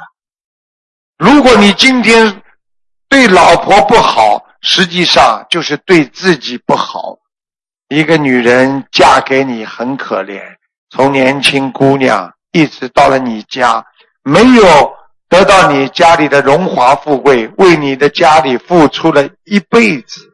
[1.18, 2.40] 如果你今天
[3.08, 7.18] 对老婆不好，实际上就是对自己不好。
[7.88, 10.40] 一个女人嫁给你很可怜，
[10.88, 13.84] 从年轻姑娘一直到了你家，
[14.22, 14.92] 没有
[15.28, 20.29] 得到你家里的荣华富贵，为你的家里付出了一辈子，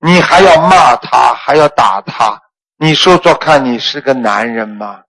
[0.00, 2.40] 你还要骂她，还要打她，
[2.78, 5.00] 你说说看，你是个男人吗？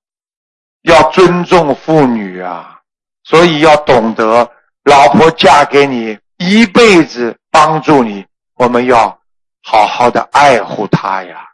[0.84, 2.80] 要尊重妇女啊，
[3.24, 4.50] 所以要懂得，
[4.84, 8.26] 老婆嫁给你一辈子帮助你，
[8.56, 9.18] 我们要
[9.64, 11.48] 好好的爱护她呀。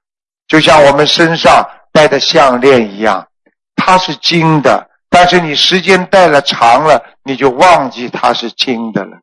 [0.47, 3.27] 就像我们身上戴的项链一样，
[3.75, 9.17] 它是金的，但是你时间戴了长了，你就忘记它是金的了。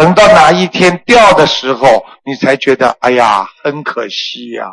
[0.00, 4.64] 等到哪一天掉的时候，你才觉得哎呀，很可惜呀，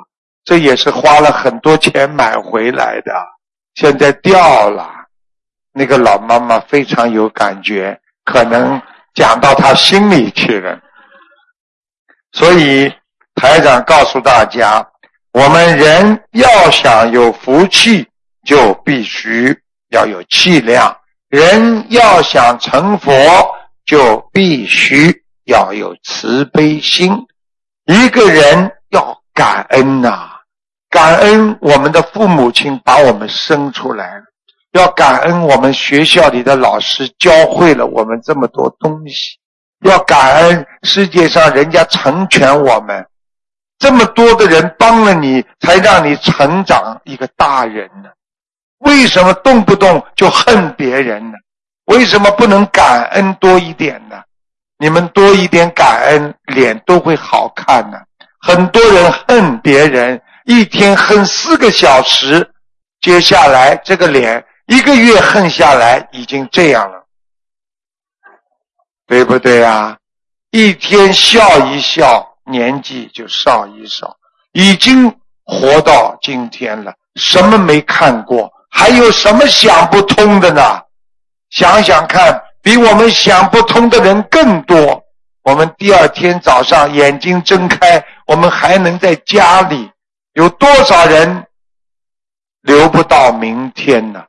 [0.46, 3.14] 这也是花了很多钱买回来的，
[3.76, 4.90] 现在掉了。
[5.74, 8.82] 那个老妈妈非常有感觉，可能
[9.14, 10.80] 讲到她心里去了。
[12.32, 12.90] 所以
[13.36, 14.88] 台长告诉大家。
[15.34, 18.08] 我们人要想有福气，
[18.44, 19.56] 就必须
[19.90, 20.92] 要有气量；
[21.30, 23.14] 人要想成佛，
[23.88, 27.26] 就必须要有慈悲心。
[27.86, 30.30] 一个人要感恩呐，
[30.90, 34.22] 感恩我们的父母亲把我们生出来，
[34.74, 39.40] 要感恩我们学校里的老师教会了我们这么多东西，
[39.86, 43.08] 要感恩世界上人家成全我们。
[43.80, 48.10] 这么多的人帮了你，才让你成长一个大人呢。
[48.80, 51.38] 为什么动不动就恨别人呢？
[51.88, 54.16] 为什么不能感恩多一点呢？
[54.78, 57.98] 你们多一点感恩，脸都会好看呢。
[58.40, 62.50] 很多人恨别人，一天恨四个小时，
[63.02, 67.04] 接下来这个脸一个月恨下来已经这样了，
[69.06, 69.98] 对不对啊？
[70.52, 72.34] 一天笑一笑。
[72.50, 74.16] 年纪就少一少，
[74.54, 78.50] 已经活到今天了，什么没看过？
[78.70, 80.82] 还有什么想不通的呢？
[81.50, 85.04] 想想看，比我们想不通的人更多。
[85.44, 89.90] 我们第二天早上眼睛睁开，我们还能在家里，
[90.34, 91.46] 有多少人
[92.64, 94.24] 留不到明天呢？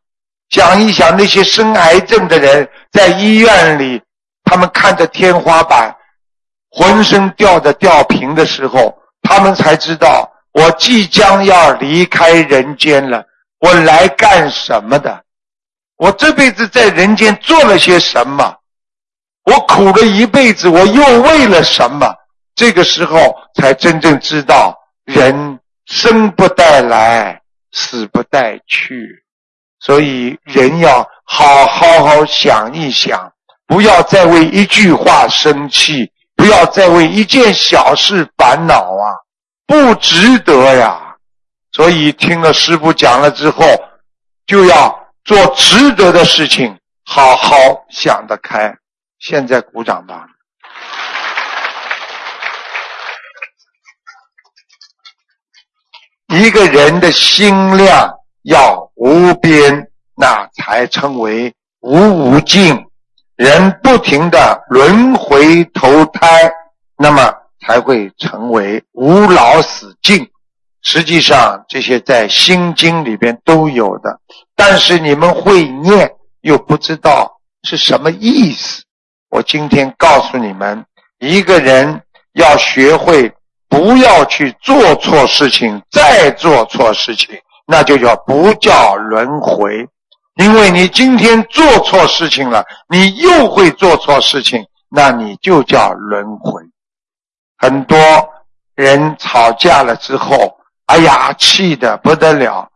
[0.50, 4.00] 想一想，那些生癌症的人在医院里，
[4.44, 5.94] 他们看着天花板。
[6.70, 13.24] 浑身吊着吊瓶的时候，他们才知道我即将要离开人间了。
[13.59, 15.24] 我来干什么的？
[15.98, 18.56] 我这辈子在人间做了些什么？
[19.44, 22.14] 我苦了一辈子，我又为了什么？
[22.54, 29.22] 这个时候才真正知道，人生不带来，死不带去。
[29.80, 33.32] 所以人要好好好想一想，
[33.66, 36.11] 不要再为一句话生气。
[36.37, 39.11] 不要再为一件小事烦恼啊，
[39.66, 41.16] 不值得呀。
[41.72, 43.64] 所以听了师傅讲了之后，
[44.46, 44.96] 就要
[45.28, 47.54] 做值得的事情，好好
[47.90, 48.74] 想得开。
[49.18, 50.26] 现在鼓掌吧。
[56.28, 58.10] 一个人的心量
[58.44, 62.86] 要无边，那才称为无无尽。
[63.36, 66.50] 人不停的轮回投胎，
[66.96, 70.30] 那么才会成为无老死尽。
[70.80, 74.20] 实际上，这些在心经里边都有的，
[74.59, 78.83] 但是你们会念，又不知道是什么意思。
[79.31, 80.85] 我今天告诉你们，
[81.21, 83.33] 一个人要学会
[83.68, 89.88] 不要去做错事情，再做错事情，那就叫不叫轮回。
[90.35, 96.61] 因为你今天做错事情了，你又会做错事情，那你就叫轮回。
[97.59, 97.97] 很多
[98.75, 100.57] 人吵架了之后。
[100.88, 102.66] 哎呀，气的不得了！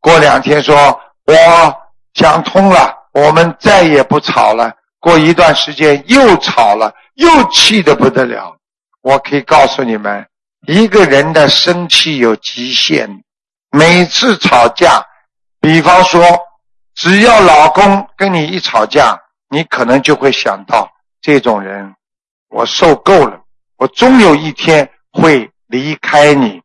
[0.00, 1.76] 过两天说，我
[2.14, 4.72] 想通了，我们再也不吵了。
[4.98, 8.56] 过一段时间又吵了，又气得不得了。
[9.02, 10.26] 我可以告诉你们，
[10.66, 13.22] 一个人的生气有极限。
[13.70, 15.04] 每次吵架，
[15.60, 16.22] 比方说，
[16.94, 21.94] 只要老公跟你一吵架，你可能就会想到这种人，
[22.48, 23.38] 我受够了，
[23.76, 26.62] 我终有一天会离开你。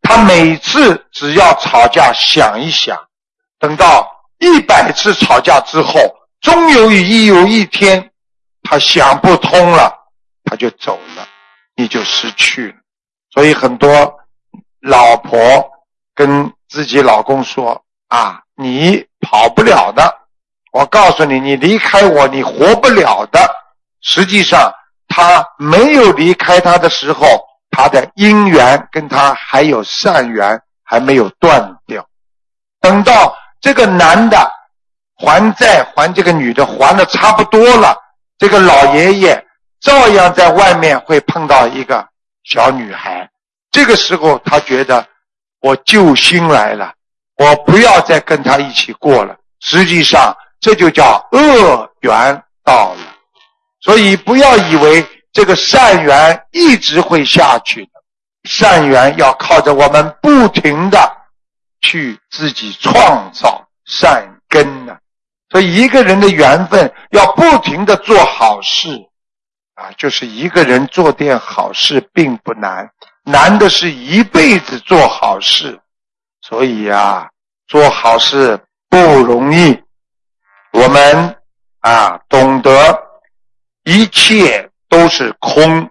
[0.00, 2.96] 他每次只要吵架，想一想，
[3.66, 5.98] 等到一百次吵架之后，
[6.40, 8.12] 终有一有一天，
[8.62, 9.92] 他想不通了，
[10.44, 11.26] 他就走了，
[11.74, 12.74] 你就失去了。
[13.34, 14.14] 所以很多
[14.82, 15.68] 老婆
[16.14, 20.16] 跟自己老公说：“啊，你跑不了的，
[20.70, 23.40] 我告诉你，你离开我，你活不了的。”
[24.00, 24.72] 实际上，
[25.08, 27.26] 他没有离开他的时候。
[27.68, 32.06] 他的姻缘跟他还有善缘还没有断掉，
[32.80, 34.48] 等到这个男的
[35.18, 37.96] 还债还这个女的还的差不多了，
[38.38, 39.44] 这个老爷爷
[39.80, 42.06] 照样在外面会碰到一个
[42.44, 43.28] 小女孩，
[43.72, 45.04] 这个时候他觉得
[45.60, 46.92] 我救星来了，
[47.38, 49.34] 我不要再跟他一起过了。
[49.58, 53.00] 实际上这就叫恶缘到了，
[53.80, 55.04] 所以不要以为。
[55.32, 57.90] 这个善缘一直会下去的，
[58.44, 60.98] 善缘要靠着我们不停的
[61.86, 64.96] 去自己创造善根呢。
[65.50, 68.88] 所以一个人的缘分要不停的做好事
[69.74, 72.90] 啊，就是一个人做点好事并不难，
[73.24, 75.80] 难的是一辈子做好事。
[76.42, 77.30] 所以呀，
[77.68, 79.80] 做好事不容易。
[80.72, 81.36] 我们
[81.80, 82.70] 啊，懂得
[83.84, 84.70] 一切。
[84.88, 85.90] 都是空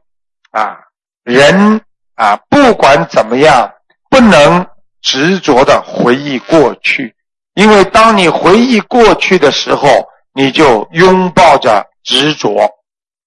[0.52, 0.80] 啊！
[1.26, 1.82] 人
[2.16, 3.70] 啊，不管怎么样，
[4.10, 4.66] 不能
[5.06, 7.16] 执着的回忆过去，
[7.54, 9.88] 因为当你回忆过去的时候，
[10.34, 12.70] 你就拥抱着执着。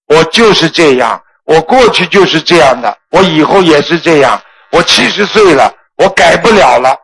[0.09, 4.43] 我就是这样，我过去就是这样的，我以后也是这样。
[4.73, 6.95] 我七十岁了，我改不了了，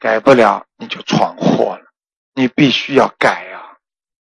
[0.00, 1.82] 改不了你就闯祸了。
[2.34, 3.76] 你必须要改啊，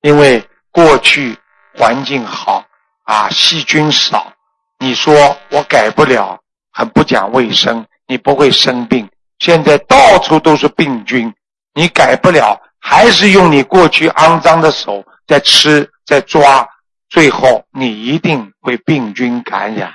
[0.03, 1.37] 因为过去
[1.77, 2.65] 环境好。
[3.03, 4.33] 啊，细菌少，
[4.79, 6.39] 你说我改不了，
[6.71, 9.11] 很不讲卫生，你不会生病。
[9.41, 11.33] 现在到处都是病菌，
[11.75, 16.69] 你改不了，还是用你过去肮脏的手在吃在抓，
[17.09, 19.93] 最后你一定会病菌感染。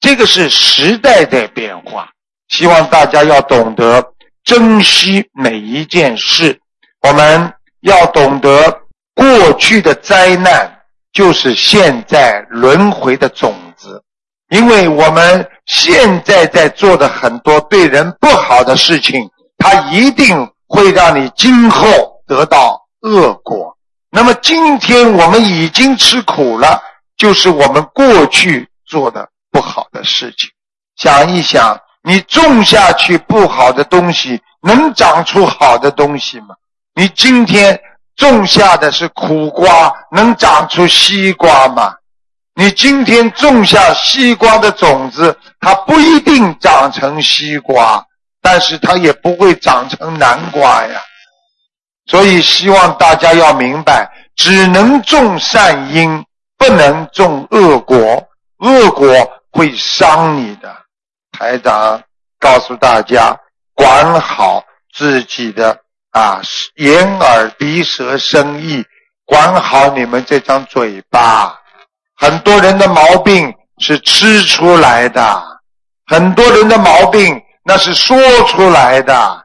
[0.00, 2.10] 这个是时代在变化，
[2.48, 6.58] 希望大家要懂得珍惜每一件事，
[7.02, 8.80] 我们要懂得
[9.14, 10.74] 过去的灾难。
[11.10, 13.52] 就是现在轮回的种，
[14.50, 21.86] 因为我们现在在做的很多对人不好的事情，它一定会让你今后
[22.26, 23.76] 得到恶果。
[24.10, 26.80] 那么今天我们已经吃苦了，
[27.16, 30.48] 就是我们过去做的不好的事情。
[30.96, 36.54] 想一想，你种下去不好的东西，能长出好的东西吗？
[36.94, 37.80] 你今天。
[38.16, 41.94] 种下的是苦瓜，能长出西瓜吗？
[42.58, 48.04] 你今天种下西瓜的种子，它不一定长成西瓜，
[48.42, 51.00] 但是它也不会长成南瓜呀。
[52.06, 56.24] 所以希望大家要明白，只能种善因，
[56.56, 58.26] 不能种恶果，
[58.58, 59.06] 恶果
[59.52, 60.74] 会伤你的。
[61.38, 62.02] 台长
[62.40, 63.38] 告诉大家，
[63.72, 65.78] 管好自己的。
[66.10, 66.40] 啊，
[66.74, 68.84] 眼耳鼻舌身意，
[69.24, 71.56] 管好你们这张嘴巴。
[72.18, 75.42] 很多人的毛病是吃出来的，
[76.06, 79.44] 很多人的毛病那是说出来的。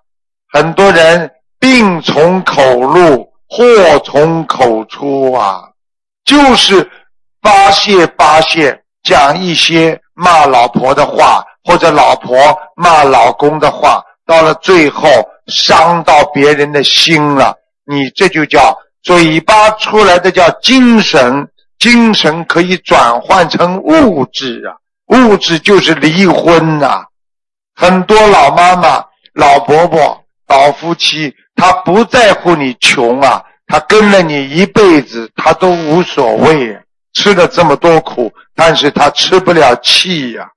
[0.51, 3.65] 很多人病从口入，祸
[4.03, 5.61] 从口出啊，
[6.25, 6.89] 就是
[7.41, 12.35] 发泄发泄，讲一些骂老婆的话，或者老婆
[12.75, 14.03] 骂老公的话。
[14.25, 15.09] 到了最后
[15.47, 17.53] 伤到别人的心了，
[17.85, 21.45] 你这就叫嘴巴出来的叫精神，
[21.83, 24.71] 精神可以转换成物质啊，
[25.07, 27.03] 物质就是离婚呐。
[27.75, 29.03] 很多老妈妈、
[29.33, 36.79] 老婆婆、老夫妻，他不在乎你穷啊，他跟了你一辈子，他都无所谓，
[37.15, 40.47] 吃了这么多苦，但是他吃不了气呀。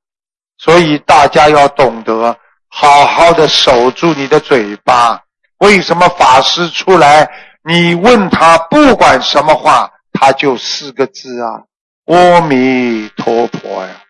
[0.59, 2.37] 所以大家要懂得
[2.69, 5.21] 好好的守住你的嘴巴。
[5.59, 7.29] 为什么法师出来，
[7.65, 11.63] 你问他不管什么话，他就四个字啊，
[12.07, 14.03] 阿弥陀佛呀。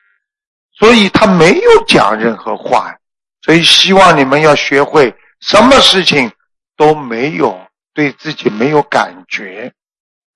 [0.78, 2.94] 所以他没有讲任何话。
[3.42, 6.32] 所以希望你们要学会，什么事情
[6.76, 7.59] 都没有
[7.94, 9.72] 对自己没有感觉，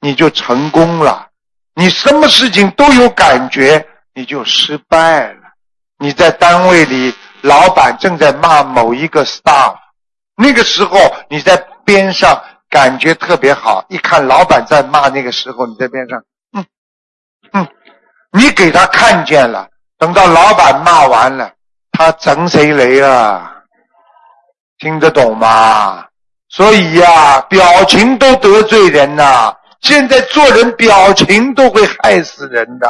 [0.00, 1.28] 你就成功了；
[1.74, 5.40] 你什么事情都有感觉，你就失败了。
[5.98, 7.12] 你在单位里，
[7.42, 9.74] 老板正在骂某一个 staff，
[10.36, 10.98] 那个时候
[11.28, 16.22] 你在边上感觉特别好，一看老板在骂，那个时候你在边上，
[16.56, 16.64] 嗯
[17.52, 17.68] 嗯，
[18.32, 19.68] 你给他看见了，
[19.98, 21.52] 等到老板骂完了。
[21.90, 23.52] 他整谁雷啊？
[24.78, 26.06] 听得懂吗？
[26.48, 29.54] 所以呀，表情都得罪人呐。
[29.82, 32.88] 现在做人表情都会害死人的，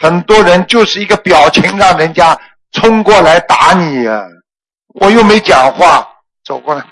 [0.00, 2.38] 很多人就是一个表情，让人家
[2.72, 4.22] 冲过来打你呀。
[4.94, 6.08] 我又没讲话，
[6.44, 6.84] 走过来，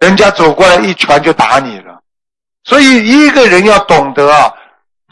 [0.00, 2.00] 人家走过来一拳就打你了。
[2.64, 4.52] 所以一个人要懂得啊。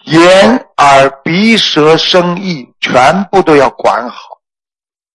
[0.05, 4.39] 眼、耳、鼻、舌、身、意，全部都要管好。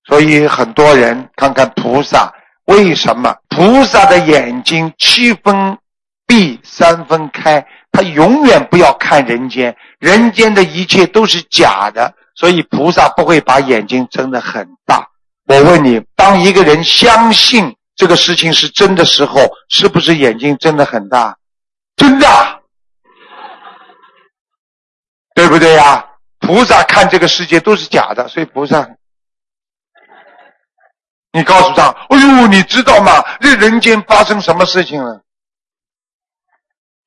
[0.08, 2.32] 所以很多人看看菩萨，
[2.66, 5.76] 为什么菩萨的眼睛七分
[6.28, 7.66] 闭三分开？
[7.92, 12.14] 他永远不要看人间，人间的一切都是假的。
[12.36, 15.08] 所以菩萨不会把眼睛睁得很大。
[15.48, 21.38] 我问你，当一个人相信这个事情是真的时候，是不是眼睛睁得很大？
[21.96, 22.28] 真的。
[25.36, 26.06] 对不对呀？
[26.40, 28.86] 菩萨看这个世界都是假的，所以菩萨，
[31.32, 33.24] 你告诉他：“哎呦，你知道吗？
[33.40, 35.22] 这人间发生什么事情了？”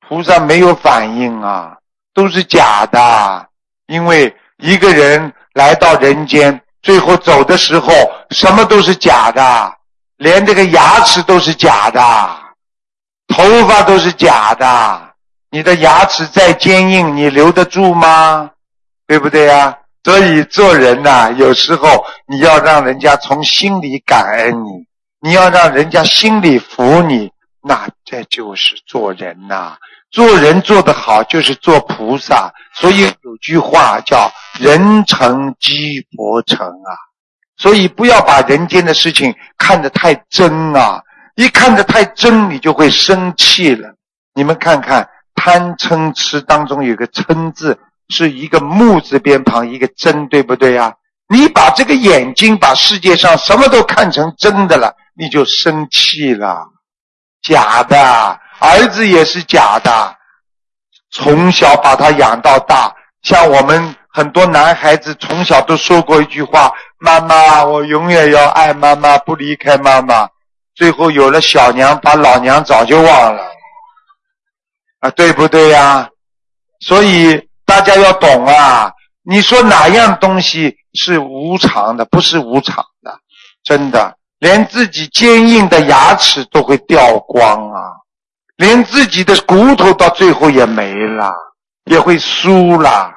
[0.09, 1.77] 菩萨没有反应啊，
[2.13, 3.49] 都是假的。
[3.85, 7.93] 因为一个人来到人间，最后走的时候，
[8.31, 9.76] 什么都是假的，
[10.17, 11.99] 连这个牙齿都是假的，
[13.27, 15.13] 头发都是假的。
[15.49, 18.51] 你的牙齿再坚硬，你留得住吗？
[19.07, 19.77] 对不对呀？
[20.03, 24.87] 所以做人呐，有时候你要让人家从心里感恩你，
[25.19, 27.29] 你要让人家心里服你，
[27.61, 29.77] 那这就是做人呐。
[30.09, 32.53] 做人做得好，就是做菩萨。
[32.73, 36.91] 所以有句话叫“人成即佛成”啊。
[37.57, 41.01] 所以不要把人间的事情看得太真啊！
[41.35, 43.93] 一看得太真，你就会生气了。
[44.33, 45.07] 你们看看。
[45.39, 47.77] 贪嗔痴当中有个嗔字，
[48.09, 50.91] 是一个木字边旁一个真，对不对呀？
[51.29, 56.67] 你把这个眼睛把世界上什么都看成真的了，你就生气了。
[57.43, 60.15] 假的，儿子也是假的，
[61.11, 62.91] 从小把他养到大。
[63.21, 70.29] 像我们很多男孩子从小都说过一句话：“妈妈，我永远要爱妈妈，不离开妈妈。”
[70.75, 73.43] 最后有了小娘，把老娘早就忘了。
[74.99, 76.07] 啊，对不对呀？
[76.79, 78.91] 所以大家要懂啊！
[79.23, 82.05] 你说哪样东西是无常的？
[82.05, 83.19] 不是无常的，
[83.63, 87.81] 真的，连自己坚硬的牙齿都会掉光啊，
[88.57, 91.33] 连自己的骨头到最后也没了，
[91.85, 93.11] 也会输了。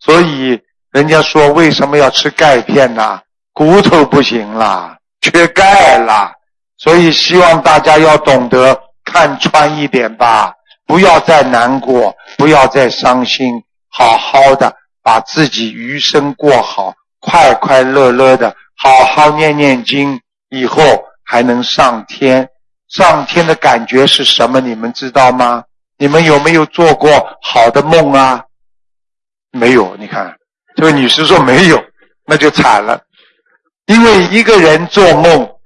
[0.00, 0.58] 所以
[0.92, 3.20] 人家说为什么要吃钙片呢？
[3.54, 6.30] 骨头不行了，缺钙了。
[6.76, 10.52] 所以希望大家要懂得看穿一点吧。
[10.86, 20.20] 不要再难过，不要再伤心，好好的把自己余生过好，快快乐乐的，好好念念经，
[20.50, 20.82] 以后
[21.24, 22.46] 还能上天。
[22.88, 24.60] 上天的感觉是什么？
[24.60, 25.64] 你们知道吗？
[25.96, 28.44] 你们有没有做过好的梦啊？
[29.52, 30.36] 没有，你看
[30.74, 31.84] 这位女士说没有，
[32.26, 33.00] 那就惨了。
[33.86, 35.56] 因为一个人做梦，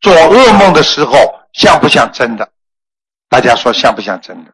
[0.00, 1.16] 做噩梦的时候，
[1.52, 2.48] 像不像真的？
[3.28, 4.52] 大家说像不像真的？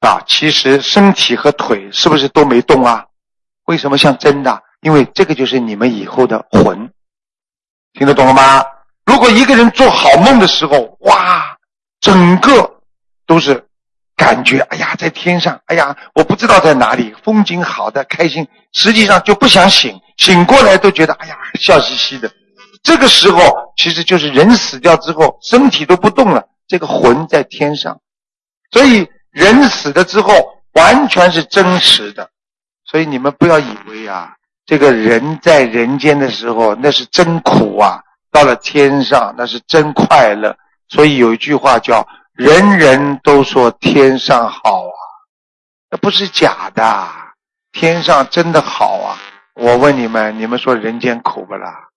[0.00, 3.04] 啊，其实身体和腿是不是都没动啊？
[3.64, 4.62] 为什么像真的？
[4.80, 6.90] 因为这个就是你们以后的魂，
[7.94, 8.64] 听得懂了吗？
[9.04, 11.56] 如果一个人做好梦的时候，哇，
[12.00, 12.80] 整个
[13.26, 13.67] 都是
[14.18, 22.28] 感觉，哎呀，在天上，哎呀，我不知道在哪里，风景好的开心，实际上就不想醒，醒过来都觉得，哎呀，笑嘻嘻的，
[22.82, 23.40] 这个时候
[23.76, 28.00] 其实就是人死掉之后，身体都不动了，这个魂在天上。
[28.72, 30.34] 所以人死了之后，
[30.72, 32.28] 完全是真实的。
[32.84, 34.32] 所以你们不要以为啊，
[34.66, 38.00] 这个人在人间的时候那是真苦啊，
[38.32, 40.56] 到了天上那是真快乐。
[40.88, 42.06] 所以有一句话叫
[42.38, 44.94] “人人都说天上好啊”，
[45.90, 47.08] 那不是假的，
[47.72, 49.18] 天上真的好啊。
[49.54, 51.88] 我问你们，你们说人间苦不啦？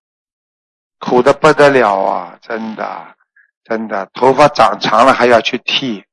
[0.97, 2.33] 苦的不得了啊！
[2.41, 3.15] 真的，
[3.63, 6.03] 真的，头发长长了还要去剃，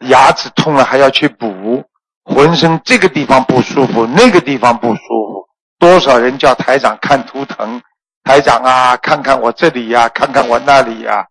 [0.00, 1.84] 牙齿痛了还要去补，
[2.24, 7.82] 浑身这个地方不舒服，那个地方不舒服，多少人叫台长看图腾，
[8.22, 11.26] 台长啊，看看我这里呀，看看我那里呀，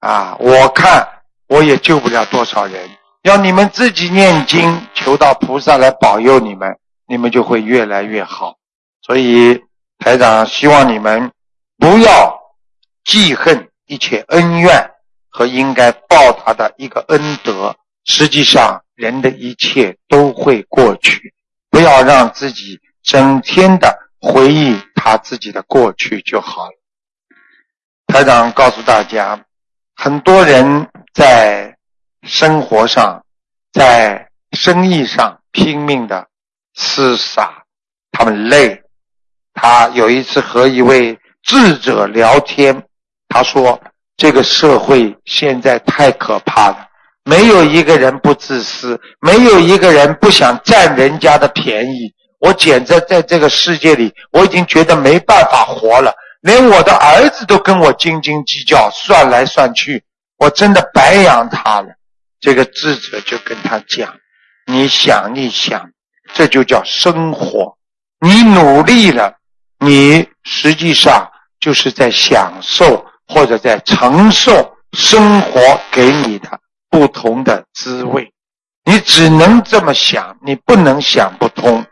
[0.00, 1.06] 啊，我看
[1.48, 2.90] 我也救不了多少人，
[3.22, 6.78] 要你们自己念经，求到菩萨来保佑你们。
[7.06, 8.56] 你们就会越来越好，
[9.02, 9.62] 所以
[9.98, 11.30] 台长希望你们
[11.76, 12.34] 不要
[13.04, 14.90] 记恨一切恩怨
[15.28, 17.76] 和应该报答的一个恩德。
[18.06, 21.34] 实际上，人的一切都会过去，
[21.68, 26.72] 不要让自己整天的回忆他自己的过去就好了。
[28.06, 29.44] 台长告诉大家，
[29.96, 31.74] 很多人在
[32.22, 33.22] 生活上、
[33.72, 36.26] 在生意上拼命的。
[36.76, 37.62] 厮杀，
[38.10, 38.82] 他们累。
[39.54, 42.82] 他有一次和一位智者聊天，
[43.28, 43.80] 他说
[44.18, 46.88] ：“这个社会现在太可怕了，
[47.24, 52.12] 没有一个人不自私，没有一个人不想占人家的便宜。
[52.40, 56.12] 我简直在这个世界里，我已经觉得没办法活了。
[56.44, 60.04] 连我的儿子都跟我斤斤计较，算来算去，
[60.36, 61.88] 我真的白养他了。”
[62.38, 64.14] 这个智者就跟他讲
[64.70, 65.90] ：“你想一想。”
[66.34, 67.78] 这就叫生活。
[68.20, 69.38] 你努力了，
[69.78, 71.30] 你实际上
[71.60, 78.30] 就是在享受或者在承受生活给你的不同的滋味。
[78.84, 81.86] 你只能这么想，你不能想不通。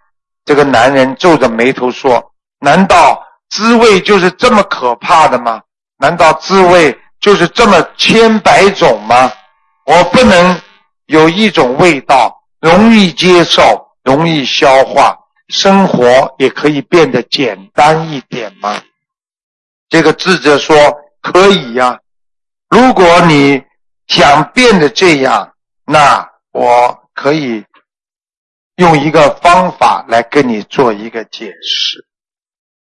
[0.44, 3.22] 这个男人皱着眉头说：“难道
[3.52, 5.62] 滋味就是这么可怕的吗？
[5.98, 9.30] 难道滋味就是这么千百种吗？
[9.86, 10.60] 我不能
[11.06, 13.62] 有一种味道容易接受。”
[14.04, 18.82] 容易消化，生活也可以变得简单一点吗？
[19.88, 20.74] 这个智者说
[21.20, 22.00] 可以呀。
[22.68, 23.62] 如果你
[24.08, 25.52] 想变得这样，
[25.86, 27.64] 那我可以
[28.74, 32.04] 用一个方法来跟你做一个解释。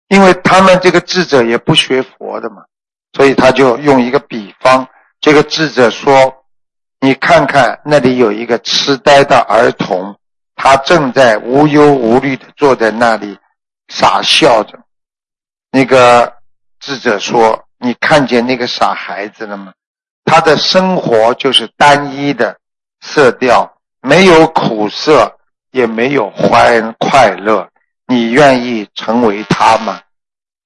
[0.09, 2.63] 因为他们这个智者也不学佛的嘛，
[3.13, 4.87] 所以他就用一个比方。
[5.19, 6.45] 这个智者说
[7.01, 10.15] ：“你看看那里有一个痴呆的儿童。”
[10.59, 13.37] 他正在无忧无虑的坐在那里
[13.89, 14.79] 傻笑着。
[15.71, 16.33] 那个
[16.79, 19.71] 智者说：“你看见那个傻孩子了吗？
[20.25, 22.57] 他的生活就是单一的
[23.01, 25.37] 色调，没有苦涩，
[25.71, 27.69] 也没有欢快乐。
[28.07, 29.99] 你愿意成为他吗？”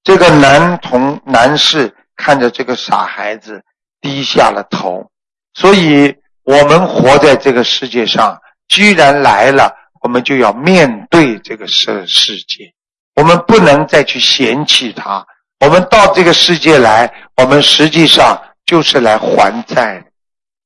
[0.04, 3.64] 这个男童男士看着这个傻孩子，
[4.00, 5.10] 低下了头。
[5.54, 9.72] 所以，我们活在这个世界上，居然来了。
[10.02, 12.74] 我们就要面对这个世世界，
[13.14, 15.24] 我们不能再去嫌弃他。
[15.60, 20.06] 我们到这个世界来，我们实际上就是来还债的，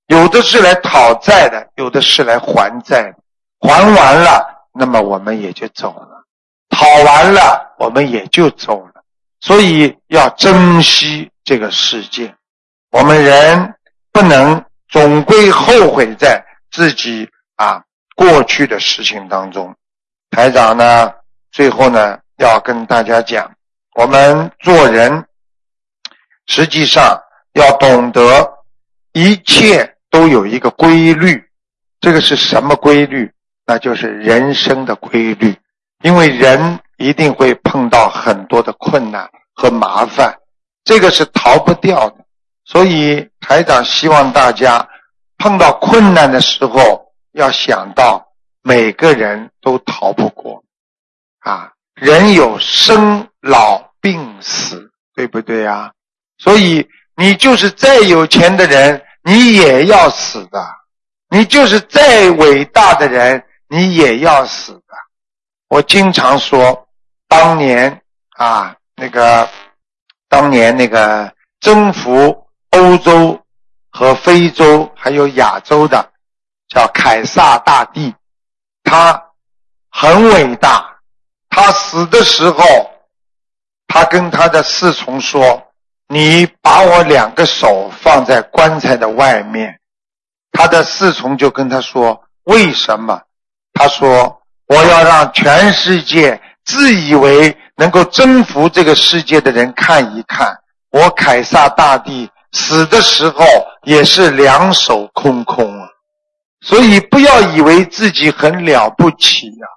[0.07, 3.13] 有的是来讨债的，有的是来还债。
[3.59, 4.41] 还完了，
[4.73, 6.14] 那么我们也就走了；
[6.75, 9.01] 讨完了，我们也就走了。
[9.39, 12.35] 所以要珍惜这个世界。
[12.91, 13.73] 我们人
[14.11, 17.81] 不能总归后悔在自己啊。
[18.13, 19.73] 过去的事情当中，
[20.31, 21.11] 台长呢，
[21.51, 23.49] 最后呢要跟大家讲，
[23.93, 25.25] 我们做人
[26.47, 27.17] 实际上
[27.53, 28.53] 要懂得
[29.13, 31.41] 一切都有一个规律，
[31.99, 33.31] 这个是什么规律？
[33.65, 35.55] 那就是人生的规律。
[36.05, 40.37] 因为人一定会碰到很多的困难和麻烦，
[40.83, 42.17] 这个是逃不掉的。
[42.63, 44.87] 所以台长希望大家
[45.39, 47.03] 碰到困难的时候。
[47.35, 48.25] 要想到
[48.63, 50.63] 每个人都逃不过，
[51.39, 55.91] 啊，人有生老病死，对不对啊？
[56.37, 56.87] 所以
[57.17, 60.61] 你就是再有钱的人，你也要死的；
[61.29, 64.95] 你就是再伟大的人，你也要死的。
[65.67, 66.87] 我经常说，
[67.27, 68.01] 当年
[68.37, 69.49] 啊，那个
[70.29, 73.41] 当年那个征服欧洲
[73.91, 76.11] 和非洲还有亚洲的。
[76.67, 78.15] 叫凯撒大帝，
[78.83, 79.23] 他
[79.91, 80.97] 很伟大。
[81.47, 82.63] 他死的时候，
[83.87, 85.71] 他跟他的侍从说
[86.09, 89.79] ：“你把我两个手放在棺材的外面。”
[90.51, 93.21] 他的侍从就跟他说：“为什么？”
[93.71, 94.34] 他说
[94.67, 100.57] ：“我要让全世界自以为能够征服这个世界的人看一看，
[100.91, 103.45] 我凯撒大帝死的时候
[103.83, 105.87] 也是两手空空啊！
[106.61, 109.67] 所以不要以为自己很了不起呀，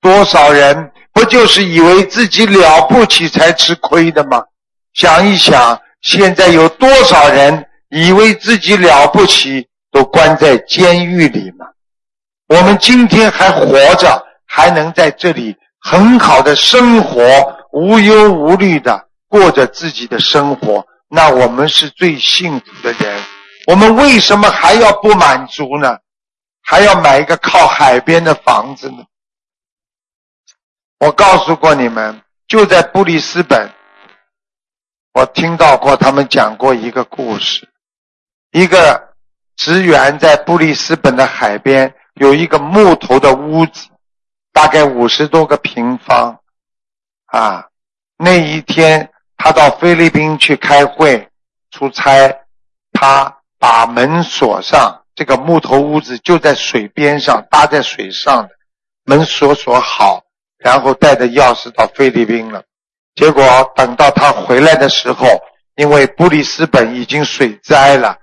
[0.00, 4.44] 多少人。”不就是以为自己了不起才吃亏的吗？
[4.92, 11.64] 想一想，现在有多少人以为自己了不起，都关在监狱里吗？
[12.48, 14.25] 我们今天还活着，
[14.56, 17.22] 还能在这里很好的生活，
[17.72, 23.22] 无忧无虑的过着自己的生活，那我们是最幸福的人。
[23.66, 25.98] 我们为什么还要不满足呢？
[26.62, 29.04] 还要买一个靠海边的房子呢？
[31.00, 33.68] 我告诉过你们，就在布里斯本，
[35.12, 37.68] 我听到过他们讲过一个故事。
[38.52, 39.10] 一个
[39.54, 43.88] 职员在布里斯本的海边有一个木头的屋子，
[44.56, 46.40] 大概五十多个平方。
[47.26, 47.66] 啊，
[48.16, 51.28] 那一天他到菲律宾去开会
[51.70, 52.34] 出差，
[52.94, 55.02] 他把门锁上。
[55.14, 58.50] 这个木头屋子就在水边上，搭在水上的，
[59.04, 60.22] 门锁锁好。
[60.56, 62.64] 然后带着钥匙到菲律宾了，
[63.14, 63.44] 结果
[63.76, 65.26] 等到他回来的时候，
[65.74, 68.16] 因为布里斯本已经水灾了，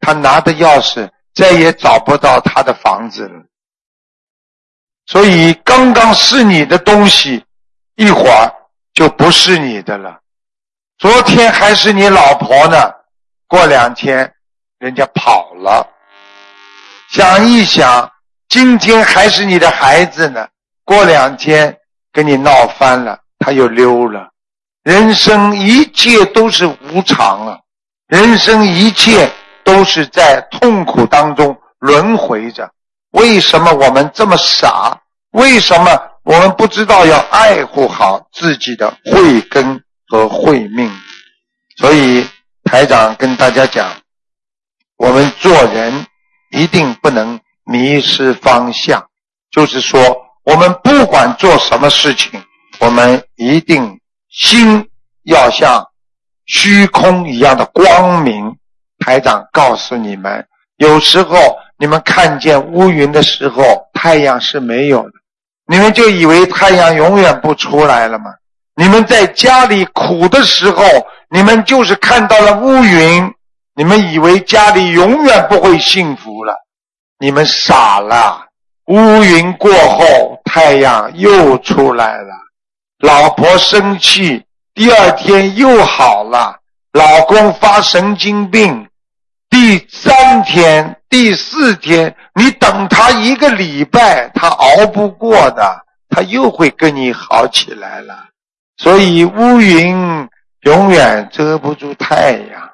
[0.00, 3.44] 他拿着钥匙再也找不到他的房子了。
[5.06, 7.44] 所以刚刚是你的东西，
[7.96, 8.52] 一会儿
[8.94, 10.18] 就不是你的了。
[10.98, 12.90] 昨天还是你老婆呢，
[13.46, 14.32] 过两天
[14.78, 15.86] 人家跑了。
[17.10, 18.10] 想一想，
[18.48, 20.46] 今天还是你的孩子呢。
[20.84, 21.76] 过两天
[22.12, 24.28] 跟你闹翻了，他又溜了。
[24.82, 27.58] 人生一切都是无常啊，
[28.08, 29.30] 人生一切
[29.64, 32.70] 都是在痛苦当中轮回着。
[33.14, 35.00] 为什么我们这么傻？
[35.32, 35.90] 为什么
[36.22, 40.90] 我们不知道要爱护好自己的慧根和慧命？
[41.76, 42.24] 所以
[42.64, 43.90] 台长跟大家讲，
[44.96, 46.06] 我们做人
[46.50, 49.06] 一定不能迷失方向，
[49.50, 50.20] 就是说。
[50.44, 52.44] 我们不管做什么事情，
[52.78, 53.98] 我们一定
[54.28, 54.90] 心
[55.22, 55.82] 要像
[56.44, 58.54] 虚空一样的光明。
[58.98, 60.46] 台长告诉你们，
[60.76, 63.62] 有时候你们看见乌云的时候，
[63.92, 65.12] 太阳是没有的，
[65.66, 68.30] 你们就以为太阳永远不出来了吗？
[68.74, 70.82] 你们在家里苦的时候，
[71.28, 73.30] 你们就是看到了乌云，
[73.74, 76.54] 你们以为家里永远不会幸福了，
[77.18, 78.46] 你们傻了。
[78.86, 82.30] 乌云过后，太阳又出来了。
[83.00, 86.56] 老婆生气，第二天又好了。
[86.94, 88.88] 老公发神经病，
[89.54, 98.24] 第三天、第四天，你等他一个礼拜，他熬不过的，他又会跟你好起来了。
[98.78, 100.28] 所以乌云
[100.62, 102.68] 永远遮不住太阳。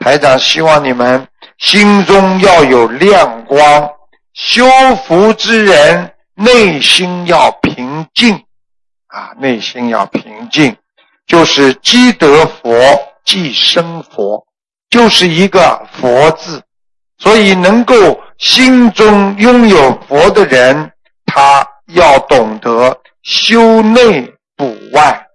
[0.00, 1.24] 台长希望你们
[1.58, 3.88] 心中要有亮光。
[4.32, 4.66] 修
[5.06, 8.34] 福之人内心要平静
[9.06, 10.76] 啊，内心要平静，
[11.28, 12.74] 就是积德佛
[13.24, 14.44] 即生佛，
[14.94, 16.62] 就是一个佛字。
[17.18, 20.88] 所以能够心中拥有佛的人，
[21.26, 25.26] 他要懂得修内补外。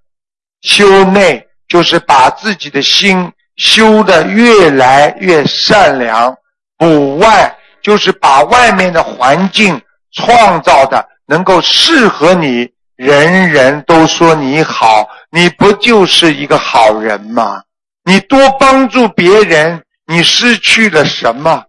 [0.61, 6.33] 修内就是把自己的心修得越来越善良，
[6.77, 7.53] 补外。
[7.81, 9.81] 就是把外面的环境
[10.11, 17.61] 创造的能够适合你，人人都说你好，你不就是一个好人吗？
[18.09, 21.65] 你多帮助别人，你失去了什么？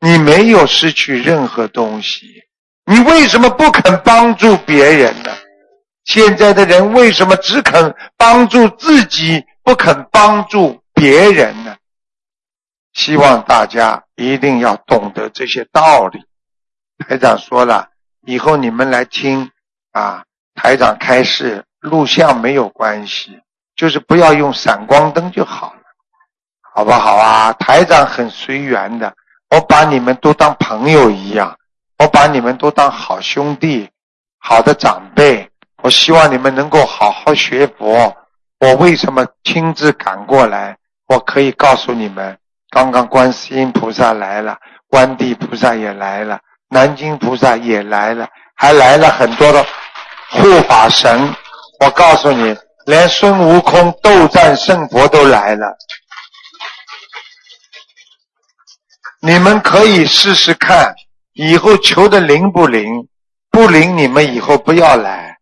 [0.00, 2.42] 你没有失去任何东西，
[2.84, 5.30] 你为什么不肯帮助别人呢？
[6.04, 11.76] 现在的人为什么只肯帮助自己，不肯帮助别人呢？
[12.92, 16.24] 希望大家一定要懂得这些道理。
[17.06, 17.90] 台长说了，
[18.26, 19.52] 以后你们来听
[19.92, 20.24] 啊，
[20.56, 23.38] 台长开示，录像没有关系，
[23.76, 25.80] 就是不要用闪光灯就好了，
[26.74, 27.52] 好不好啊？
[27.52, 29.12] 台长很随缘的，
[29.50, 31.56] 我把你们都当朋友一样，
[31.98, 33.88] 我把你们都当好兄弟、
[34.38, 35.48] 好的长辈。
[35.82, 38.16] 我希望你们能够好好学佛。
[38.58, 40.76] 我为什么亲自赶过来？
[41.06, 42.36] 我可以告诉你们。
[42.70, 44.58] 刚刚观世音菩萨来了，
[44.88, 49.64] 观地菩萨也来了，南京菩萨也来了，还来了很多的
[50.32, 51.32] 护法神。
[51.80, 52.56] 我告诉你，
[52.86, 55.76] 连孙悟空斗战胜佛都来了。
[59.20, 60.94] 你们可以试试看，
[61.32, 63.08] 以后求的灵不灵？
[63.50, 65.34] 不灵，你们以后不要来；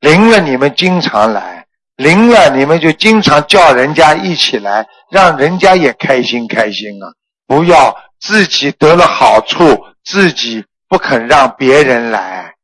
[0.00, 1.62] 灵了，你们经常来；
[1.96, 7.06] 灵了，你们就经常叫人家一起来，让人家也开心开心啊！
[7.46, 12.54] 不要自己得了好处，自己不肯让别人来。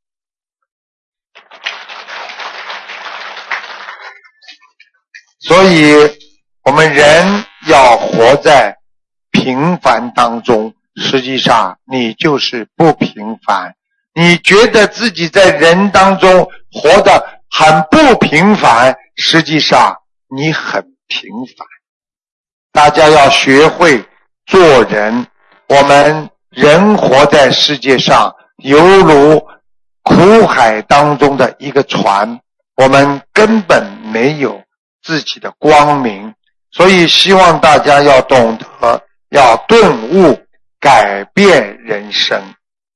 [5.46, 5.94] 所以，
[6.64, 8.78] 我们人要活在
[9.30, 10.74] 平凡当中。
[10.96, 13.76] 实际上，你就是不平凡。
[14.12, 19.98] 你觉得自己在人当中活得很不平凡，实际上
[20.34, 21.64] 你很平凡。
[22.72, 24.04] 大家要学会
[24.46, 25.28] 做人。
[25.68, 28.34] 我们人活在世界上，
[28.64, 29.46] 犹如
[30.02, 32.40] 苦海当中的一个船，
[32.74, 34.65] 我们根本没有。
[35.06, 36.34] 自己的光明，
[36.72, 39.00] 所以希望大家要懂得，
[39.30, 40.36] 要顿悟，
[40.80, 42.42] 改变人生。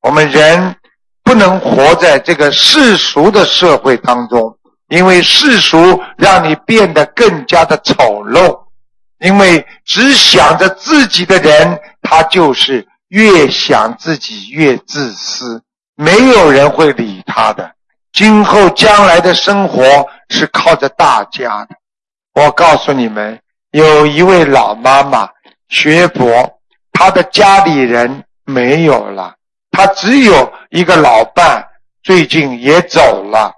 [0.03, 0.75] 我们人
[1.23, 4.59] 不能活在这个世俗的社会当中，
[4.89, 7.95] 因为世俗让你变得更加的丑
[8.25, 8.59] 陋。
[9.21, 15.63] 因为只想着自己的人，他就是越想自己越自私，
[15.95, 17.71] 没有人会理他的。
[18.13, 21.77] 今后将来的生活是靠着大家的。
[22.35, 23.39] 我告诉你们，
[23.73, 25.29] 有一位老妈妈
[25.69, 26.61] 学佛，
[26.93, 29.35] 她的家里人没有了，
[29.73, 31.67] 她只有一个老伴，
[32.03, 33.53] 最近也走了。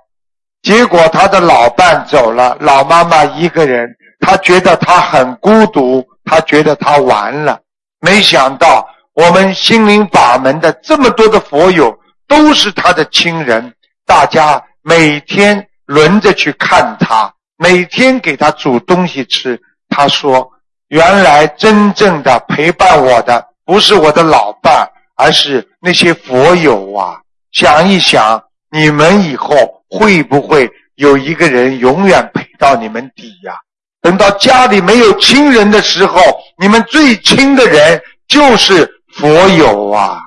[0.63, 7.61] 结果她的老伴走了，老妈妈一个人，她觉得她很孤独，她觉得她完了。
[8.01, 11.97] 没想到我们心灵法门的这么多的佛友
[12.27, 13.75] 都是她的亲人，
[14.07, 17.33] 大家每天轮着去看她。
[17.63, 20.51] 每天给他煮东西吃，他说
[20.91, 27.21] ：“原来真正的陪伴我的不是我的老伴，而是那些佛友啊！
[27.53, 28.43] 想一想，
[28.73, 29.55] 你们以后
[29.89, 33.55] 会不会有一个人永远陪到你们底呀？
[34.01, 36.21] 等到家里没有亲人的时候，
[36.59, 40.21] 你们最亲的人就是佛友啊！”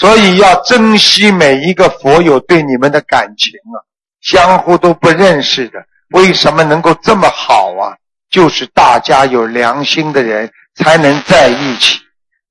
[0.00, 3.76] 所以要珍惜每一个佛友对你们的感情啊，
[4.22, 5.78] 相互都不认识的，
[6.12, 7.92] 为什么能够这么好啊？
[8.30, 12.00] 就是大家有良心的人才能在一起。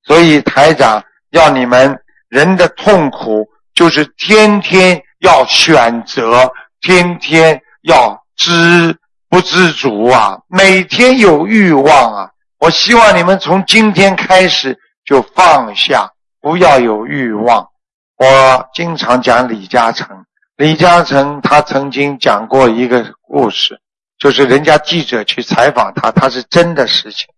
[0.04, 1.98] 所以台长要你们
[2.28, 3.44] 人的痛苦，
[3.74, 8.96] 就是天天要选择，天天要知
[9.28, 12.30] 不知足啊，每天有欲望啊。
[12.60, 16.08] 我希望你们从今天开始就放下。
[16.40, 17.68] 不要有欲望。
[18.16, 20.24] 我经常讲李嘉诚，
[20.56, 23.80] 李嘉诚他曾经讲过一个故事，
[24.18, 27.28] 就是人家记者去采访他，他是真的事情。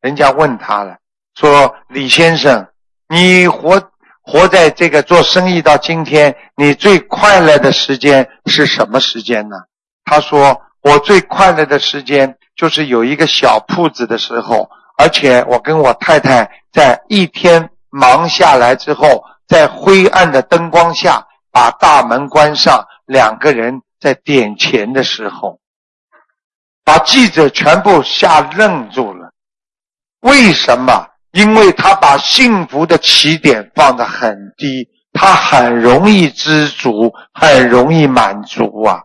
[0.00, 0.96] 人家问他了，
[1.34, 2.66] 说李先生，
[3.08, 3.82] 你活
[4.20, 9.56] 活在这个做生意到今天，你最快乐的时间是什么时间呢？
[10.04, 17.70] 他说，我最快乐的时间就是有一个小铺子的时候，而且我跟我太太在一天。
[17.94, 25.60] 忙下来之后，在灰暗的灯光下把大门关上，两个人在点钱的时候，
[26.84, 29.30] 把记者全部吓愣住了。
[30.20, 31.06] 为什么？
[31.32, 39.02] 因为他把幸福的起点放得很低，他很容易知足，很容易满足啊！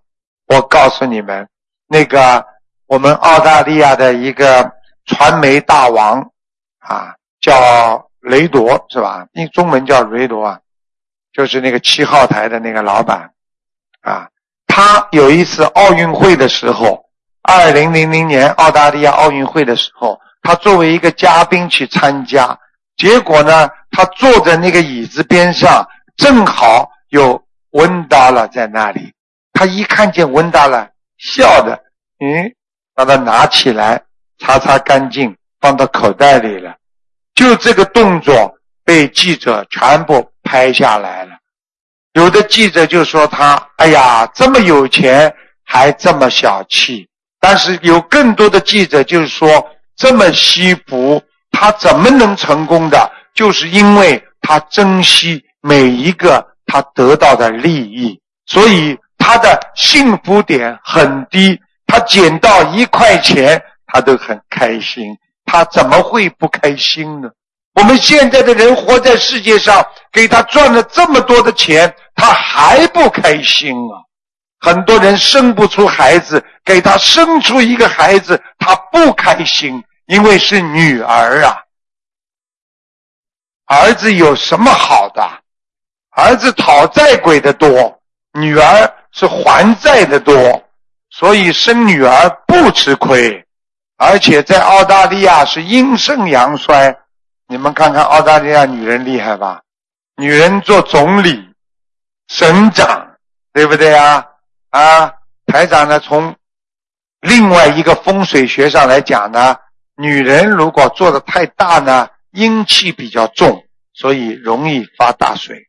[0.48, 1.50] 我告诉你们，
[1.88, 2.46] 那个
[2.86, 4.72] 我们澳大利亚的一个
[5.06, 6.32] 传媒大王
[6.80, 8.07] 啊，叫。
[8.28, 9.26] 雷铎是吧？
[9.34, 10.60] 因中文叫雷铎啊，
[11.32, 13.32] 就是那个七号台的那个老板
[14.02, 14.30] 啊。
[14.68, 17.06] 他有一次奥运会的时候，
[17.42, 22.58] 二零零零年澳大利亚奥运会的时候，他作为一个嘉宾去参加。
[22.96, 29.14] 结果呢，他坐在那个椅子边上，正好有温达拉在那里。
[29.54, 31.80] 他一看见温达拉，笑的，
[32.20, 32.54] 嗯，
[32.94, 34.04] 把它拿起来，
[34.40, 36.76] 擦擦干净，放到口袋里了。
[37.38, 38.52] 就这个动作
[38.84, 41.34] 被记者全部拍下来了，
[42.14, 45.32] 有的记者就说他：“哎呀，这么有钱
[45.64, 47.08] 还这么小气。”
[47.40, 49.48] 但是有更多的记者就是说
[49.96, 51.22] ：“这么惜福，
[51.52, 53.12] 他怎么能成功的？
[53.36, 61.62] 就是因为他珍惜每一个他得到的利益，所以他的幸福点很低。
[61.86, 65.16] 他捡到一块钱，他都很开心。”
[65.48, 67.30] 他怎么会不开心呢？
[67.74, 74.04] 我们现在的人活在世界上，给他赚了这么多的钱，他还不开心啊！
[74.60, 81.64] 很多人生不出孩子，给他生出一个孩子，他不开心，因为是女儿啊。
[83.68, 85.24] 儿子有什么好的？
[86.12, 88.02] 儿子讨债鬼的多，
[88.34, 90.64] 女儿是还债的多，
[91.12, 93.46] 所以生女儿不吃亏，
[93.98, 96.96] 而且在澳大利亚是阴盛阳衰。
[97.48, 99.62] 你们看看澳大利亚女人厉害吧？
[100.16, 101.50] 女人做总理、
[102.28, 103.16] 省长，
[103.54, 104.26] 对不对啊？
[104.70, 105.12] 啊，
[105.46, 106.00] 台长呢？
[106.00, 106.36] 从
[107.22, 109.56] 另外一个风水学上来讲呢，
[109.96, 115.68] 女人如果做的太大呢，阴气比较重，所以容易发大水。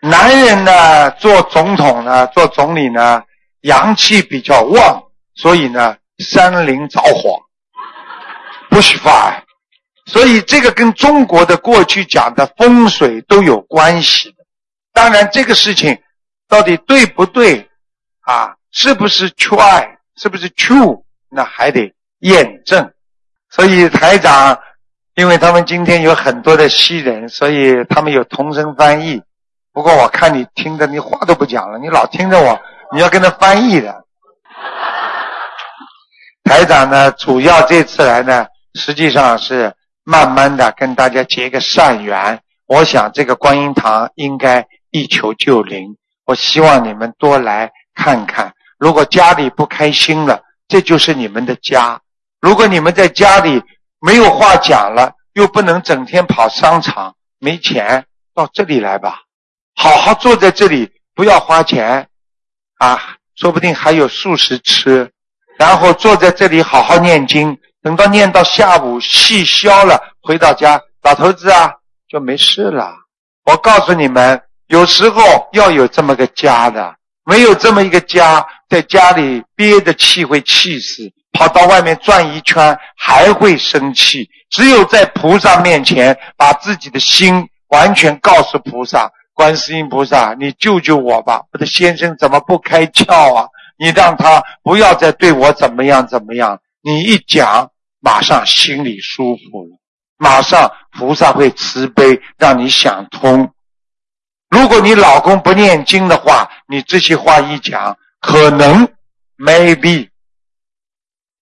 [0.00, 3.22] 男人呢，做总统呢，做总理呢，
[3.60, 5.02] 阳气比较旺，
[5.34, 7.40] 所以呢，山林着火，
[8.70, 9.42] 不许发。
[10.06, 14.34] 所以这个跟中国的过去讲的风水都有关系。
[14.92, 16.00] 当然，这个事情
[16.48, 17.68] 到底对不对
[18.20, 18.54] 啊？
[18.70, 19.96] 是不是 try？
[20.16, 21.02] 是不是 true？
[21.28, 22.92] 那还得验证。
[23.50, 24.58] 所以台长，
[25.16, 29.22] 因为他们今天有很多的西人，所以他们有同声翻译。
[29.72, 32.58] 不过我看你听的，你话都不讲了，你老听着我，
[32.92, 34.05] 你要跟他翻译的。
[36.46, 39.74] 台长呢，主要这次来呢，实际上是。
[40.08, 45.96] 慢慢的跟大家结个善缘，我想这个观音堂应该一求就灵。
[46.24, 48.54] 我希望你们多来看看。
[48.78, 52.00] 如果家里不开心了，这就是你们的家。
[52.40, 53.60] 如果你们在家里
[53.98, 59.22] 没有话讲了，又不能整天跑商场，没钱，到这里来吧，
[59.74, 62.06] 好好坐在这里，不要花钱，
[62.78, 65.10] 啊，说不定还有素食吃，
[65.58, 67.56] 然后坐在这里好好念经。
[67.82, 71.72] 等到念到下午气消了，回到家，老头子啊
[72.08, 72.92] 就没事了。
[73.44, 84.28] 我告诉你们，有时候要有这么个家的，没有这么一个家，在家里憋的气会气死，跑到外面转一圈还会生气。
[84.50, 91.42] 只有在菩萨面前，把自己的心完全告诉菩萨，观世音菩萨，你救救我吧！
[91.52, 93.46] 我的先生怎么不开窍啊？
[93.78, 96.60] 你让他不要再对我怎么样怎么样。
[96.82, 97.70] 你一讲。
[97.98, 99.80] 马上心里舒服了，
[100.16, 103.52] 马上菩萨会慈悲，让你想通。
[104.48, 108.86] 如果你老公不念经的话，你这些话一讲，可能
[109.36, 110.08] maybe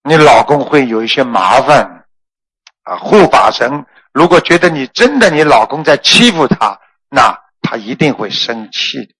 [0.03, 2.05] 你老公会有一些麻烦
[2.81, 2.95] 啊。
[2.97, 6.79] 护法神如果觉得你真的你老公在欺负他，
[7.09, 9.13] 那他一定会生气。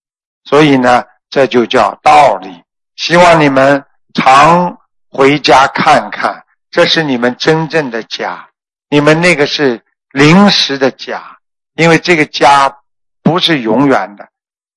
[0.45, 2.64] 所以呢，这就叫道理。
[2.95, 3.83] 希望你们
[4.13, 4.77] 常
[5.09, 6.43] 回家看看。
[6.71, 8.49] 这是你们真正的家，
[8.89, 9.81] 你们那个是
[10.11, 11.37] 临时的家，
[11.75, 12.75] 因为这个家
[13.23, 14.27] 不是永远的。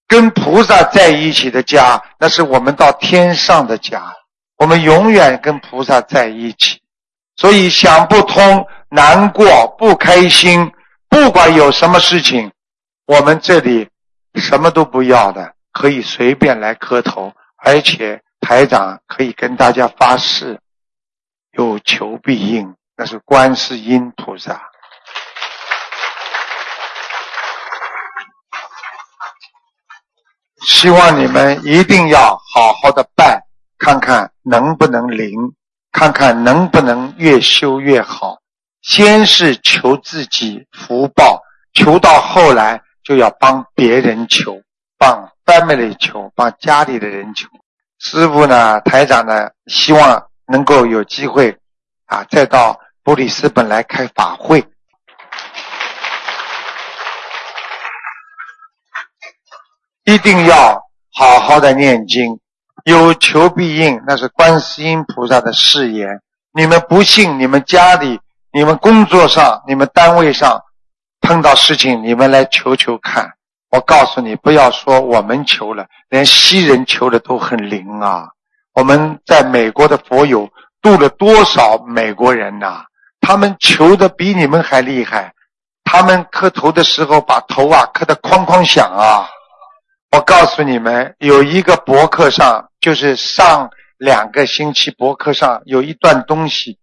[0.06, 4.14] 跟菩萨在一起的家，那是我们到天上的家，
[4.56, 6.80] 我们永远跟菩萨在一起。
[7.36, 10.72] 所以想不通、难过、不开心，
[11.08, 12.50] 不管有什么事情，
[13.06, 13.88] 我们这里
[14.36, 20.60] 什么都不要的，可以随便来磕头，而且台长可以跟大家发誓。
[21.52, 24.70] 有求必应，那是观世音菩萨。
[30.68, 33.42] 希望你们一定要好好的拜，
[33.76, 35.32] 看看能不能灵，
[35.90, 38.38] 看看能不能越修越好。
[38.82, 41.42] 先是求自己福报，
[41.72, 44.60] 求到后来就要帮别人求，
[44.96, 47.48] 帮 family 求，帮家里的人求。
[47.98, 50.24] 师傅呢，台长呢，希望。
[50.50, 51.58] 能够有机会
[52.06, 54.66] 啊，再到布里斯本来开法会，
[60.04, 60.82] 一定要
[61.12, 62.40] 好好的念经，
[62.86, 66.22] 有求必应，那是观世音菩萨的誓言。
[66.54, 68.18] 你们不信，你们家里、
[68.50, 70.62] 你们工作上、你们单位上
[71.20, 73.34] 碰到事情，你们来求求看。
[73.70, 78.28] 我告诉你，不要说我们求了，连西人求的都很灵啊。
[78.74, 80.48] 我们在美国的佛友
[80.80, 82.84] 度了多少美国人呐？
[83.20, 85.34] 他们求的比你们还厉害，
[85.84, 89.28] 他们磕头的时候把头啊磕得哐哐响啊！
[90.12, 96.78] 我告诉你们，有一个博客上，就是上两个星期博客上有一段东西，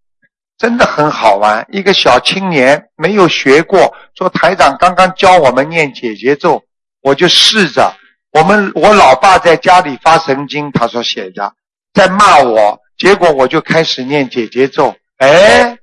[0.59, 1.65] 真的很好玩。
[1.71, 6.61] 一个小青年没有学过，说台长刚刚教我们念解结咒，
[7.05, 7.95] 我就试着。
[8.31, 11.53] 我们我老爸在家里发神经，他说写着。
[11.93, 15.77] 在骂我，结果我就开始念姐姐咒，哎，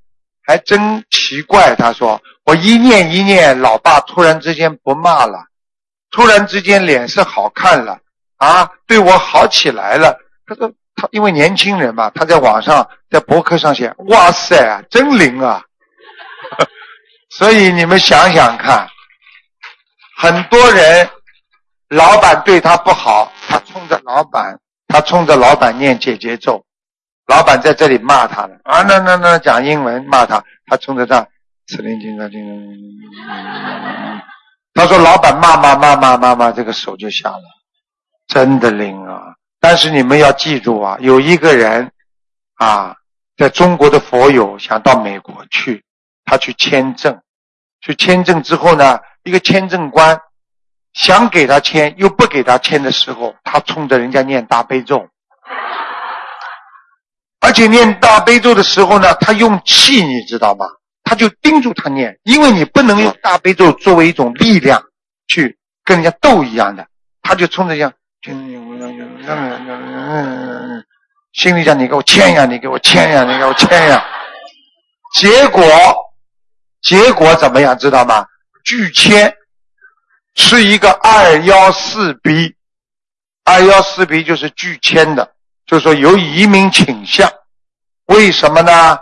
[0.44, 1.76] 还真奇怪。
[1.76, 5.38] 他说我一念一念，老爸突然之间不骂了，
[6.10, 7.96] 突然之间脸色好看了
[8.38, 10.18] 啊，对我好起来了。
[10.44, 15.62] 他说他因为年轻人嘛，他在网上在博客上写，哇塞，真灵啊！
[17.30, 18.86] 所以你们想想看，
[20.16, 21.08] 很多人
[21.88, 24.58] 老板对他不好，他冲着老板，
[24.88, 26.64] 他冲着老板念姐姐咒，
[27.26, 28.56] 老板在这里骂他了。
[28.64, 31.28] 啊，那那那讲英文骂他，他冲着这。
[31.68, 32.44] 此灵金刚金
[33.26, 34.22] 刚，
[34.74, 37.42] 他说：“老板骂骂骂骂骂骂，这个手就下了，
[38.26, 39.34] 真的灵啊！
[39.60, 41.90] 但是你们要记住啊，有一个人
[42.56, 42.96] 啊，
[43.36, 45.84] 在中国的佛友想到美国去，
[46.24, 47.20] 他去签证，
[47.80, 50.20] 去签证之后呢，一个签证官
[50.92, 55.08] 想给他签又不给他签的时候，他冲着人家念大悲咒，
[57.40, 60.66] 而且念大悲咒的时候呢，他用气，你知道吗？”
[61.04, 64.82] 他就盯住他念，因为你不能用大悲咒作为一种力量
[65.26, 66.86] 去跟人家斗一样的，
[67.22, 67.92] 他就冲着讲，
[71.32, 74.02] 心里讲你给我签呀，你给我签呀，你给我签呀，
[75.14, 75.62] 结果
[76.80, 78.24] 结果怎么样知道吗？
[78.64, 79.34] 拒签
[80.34, 82.54] 是一个二幺四 B，
[83.44, 85.32] 二幺四 B 就是拒签的，
[85.66, 87.30] 就是说有移民倾向，
[88.06, 88.98] 为什么呢？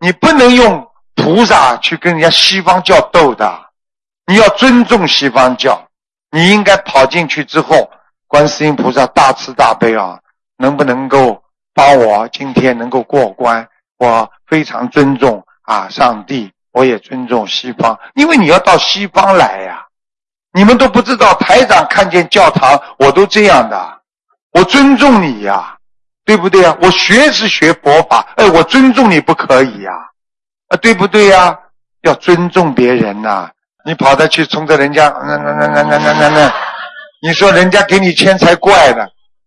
[0.00, 0.86] 你不能用。
[1.18, 3.70] 菩萨去跟人家西方教斗的，
[4.26, 5.88] 你要尊重西方教，
[6.30, 7.90] 你应该跑进去之后，
[8.28, 10.20] 观世音菩萨大慈大悲啊，
[10.58, 11.42] 能不能够
[11.72, 13.66] 帮我今天能够过关？
[13.96, 19.82] 我非常尊重啊，上帝，我也尊重西方，因为你要到西方来呀，
[20.52, 24.00] 你们都不知道，台长看见教堂我都这样的，
[24.52, 25.74] 我尊重你呀，
[26.26, 26.76] 对不对呀？
[26.82, 29.92] 我学是学佛法，哎，我尊重你不可以呀。
[30.68, 31.58] 啊，对不对呀？
[32.02, 33.50] 要尊重别人呐！
[33.86, 36.52] 你跑着去冲着人家，那那那那那那那那，
[37.22, 39.06] 你说人家给你签才怪呢。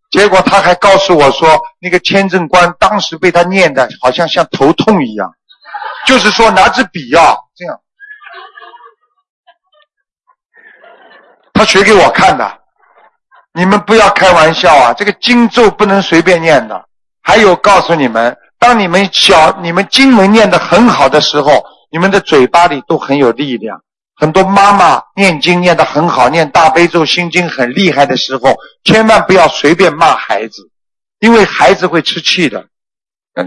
[0.10, 5.32] 结果他还告诉我说，那个签证官当时被他念的好像像头痛一样，
[6.08, 7.80] 就是说拿支笔啊，这样，
[11.54, 12.60] 他学给我看的。
[13.54, 14.94] 你们不要开玩笑啊！
[14.94, 16.86] 这个经咒不能随便念的。
[17.22, 18.38] 还有告诉你们。
[18.60, 23.82] 当你们小、你们经文念得很好的时候，你们的嘴巴里都很有力量。
[24.16, 30.70] 很多妈妈念经念得很好，念大悲咒、心经很厉害的时候，千万不要随便骂孩子，
[31.20, 32.68] 因为孩子会吃气的。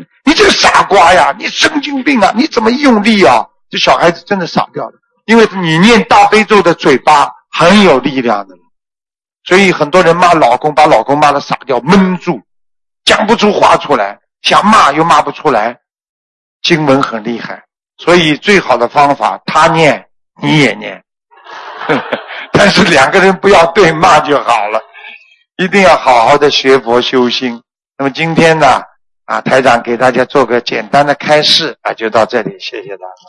[0.25, 3.47] 你这个傻瓜呀，你神经病啊，你怎么用力啊？
[3.71, 4.93] 这小孩子真的傻掉了，
[5.27, 8.55] 因为你念大悲咒的嘴巴很有力量的，
[9.45, 12.41] 所以很多人骂老公，把老公骂得傻掉，闷住，
[13.05, 14.19] 讲不出话出来。
[14.43, 15.79] 想骂又骂不出来，
[16.63, 17.63] 经文很厉害，
[17.97, 20.05] 所以最好的方法，他念
[20.43, 21.01] 你也念，
[22.51, 24.81] 但是两个人不要对骂就好了，
[25.59, 27.63] 一定要好好的学佛修心。
[27.97, 28.83] 那么今天呢，
[29.33, 33.23] 啊，台长给大家做个简单的开示啊，就到这里，谢谢大家。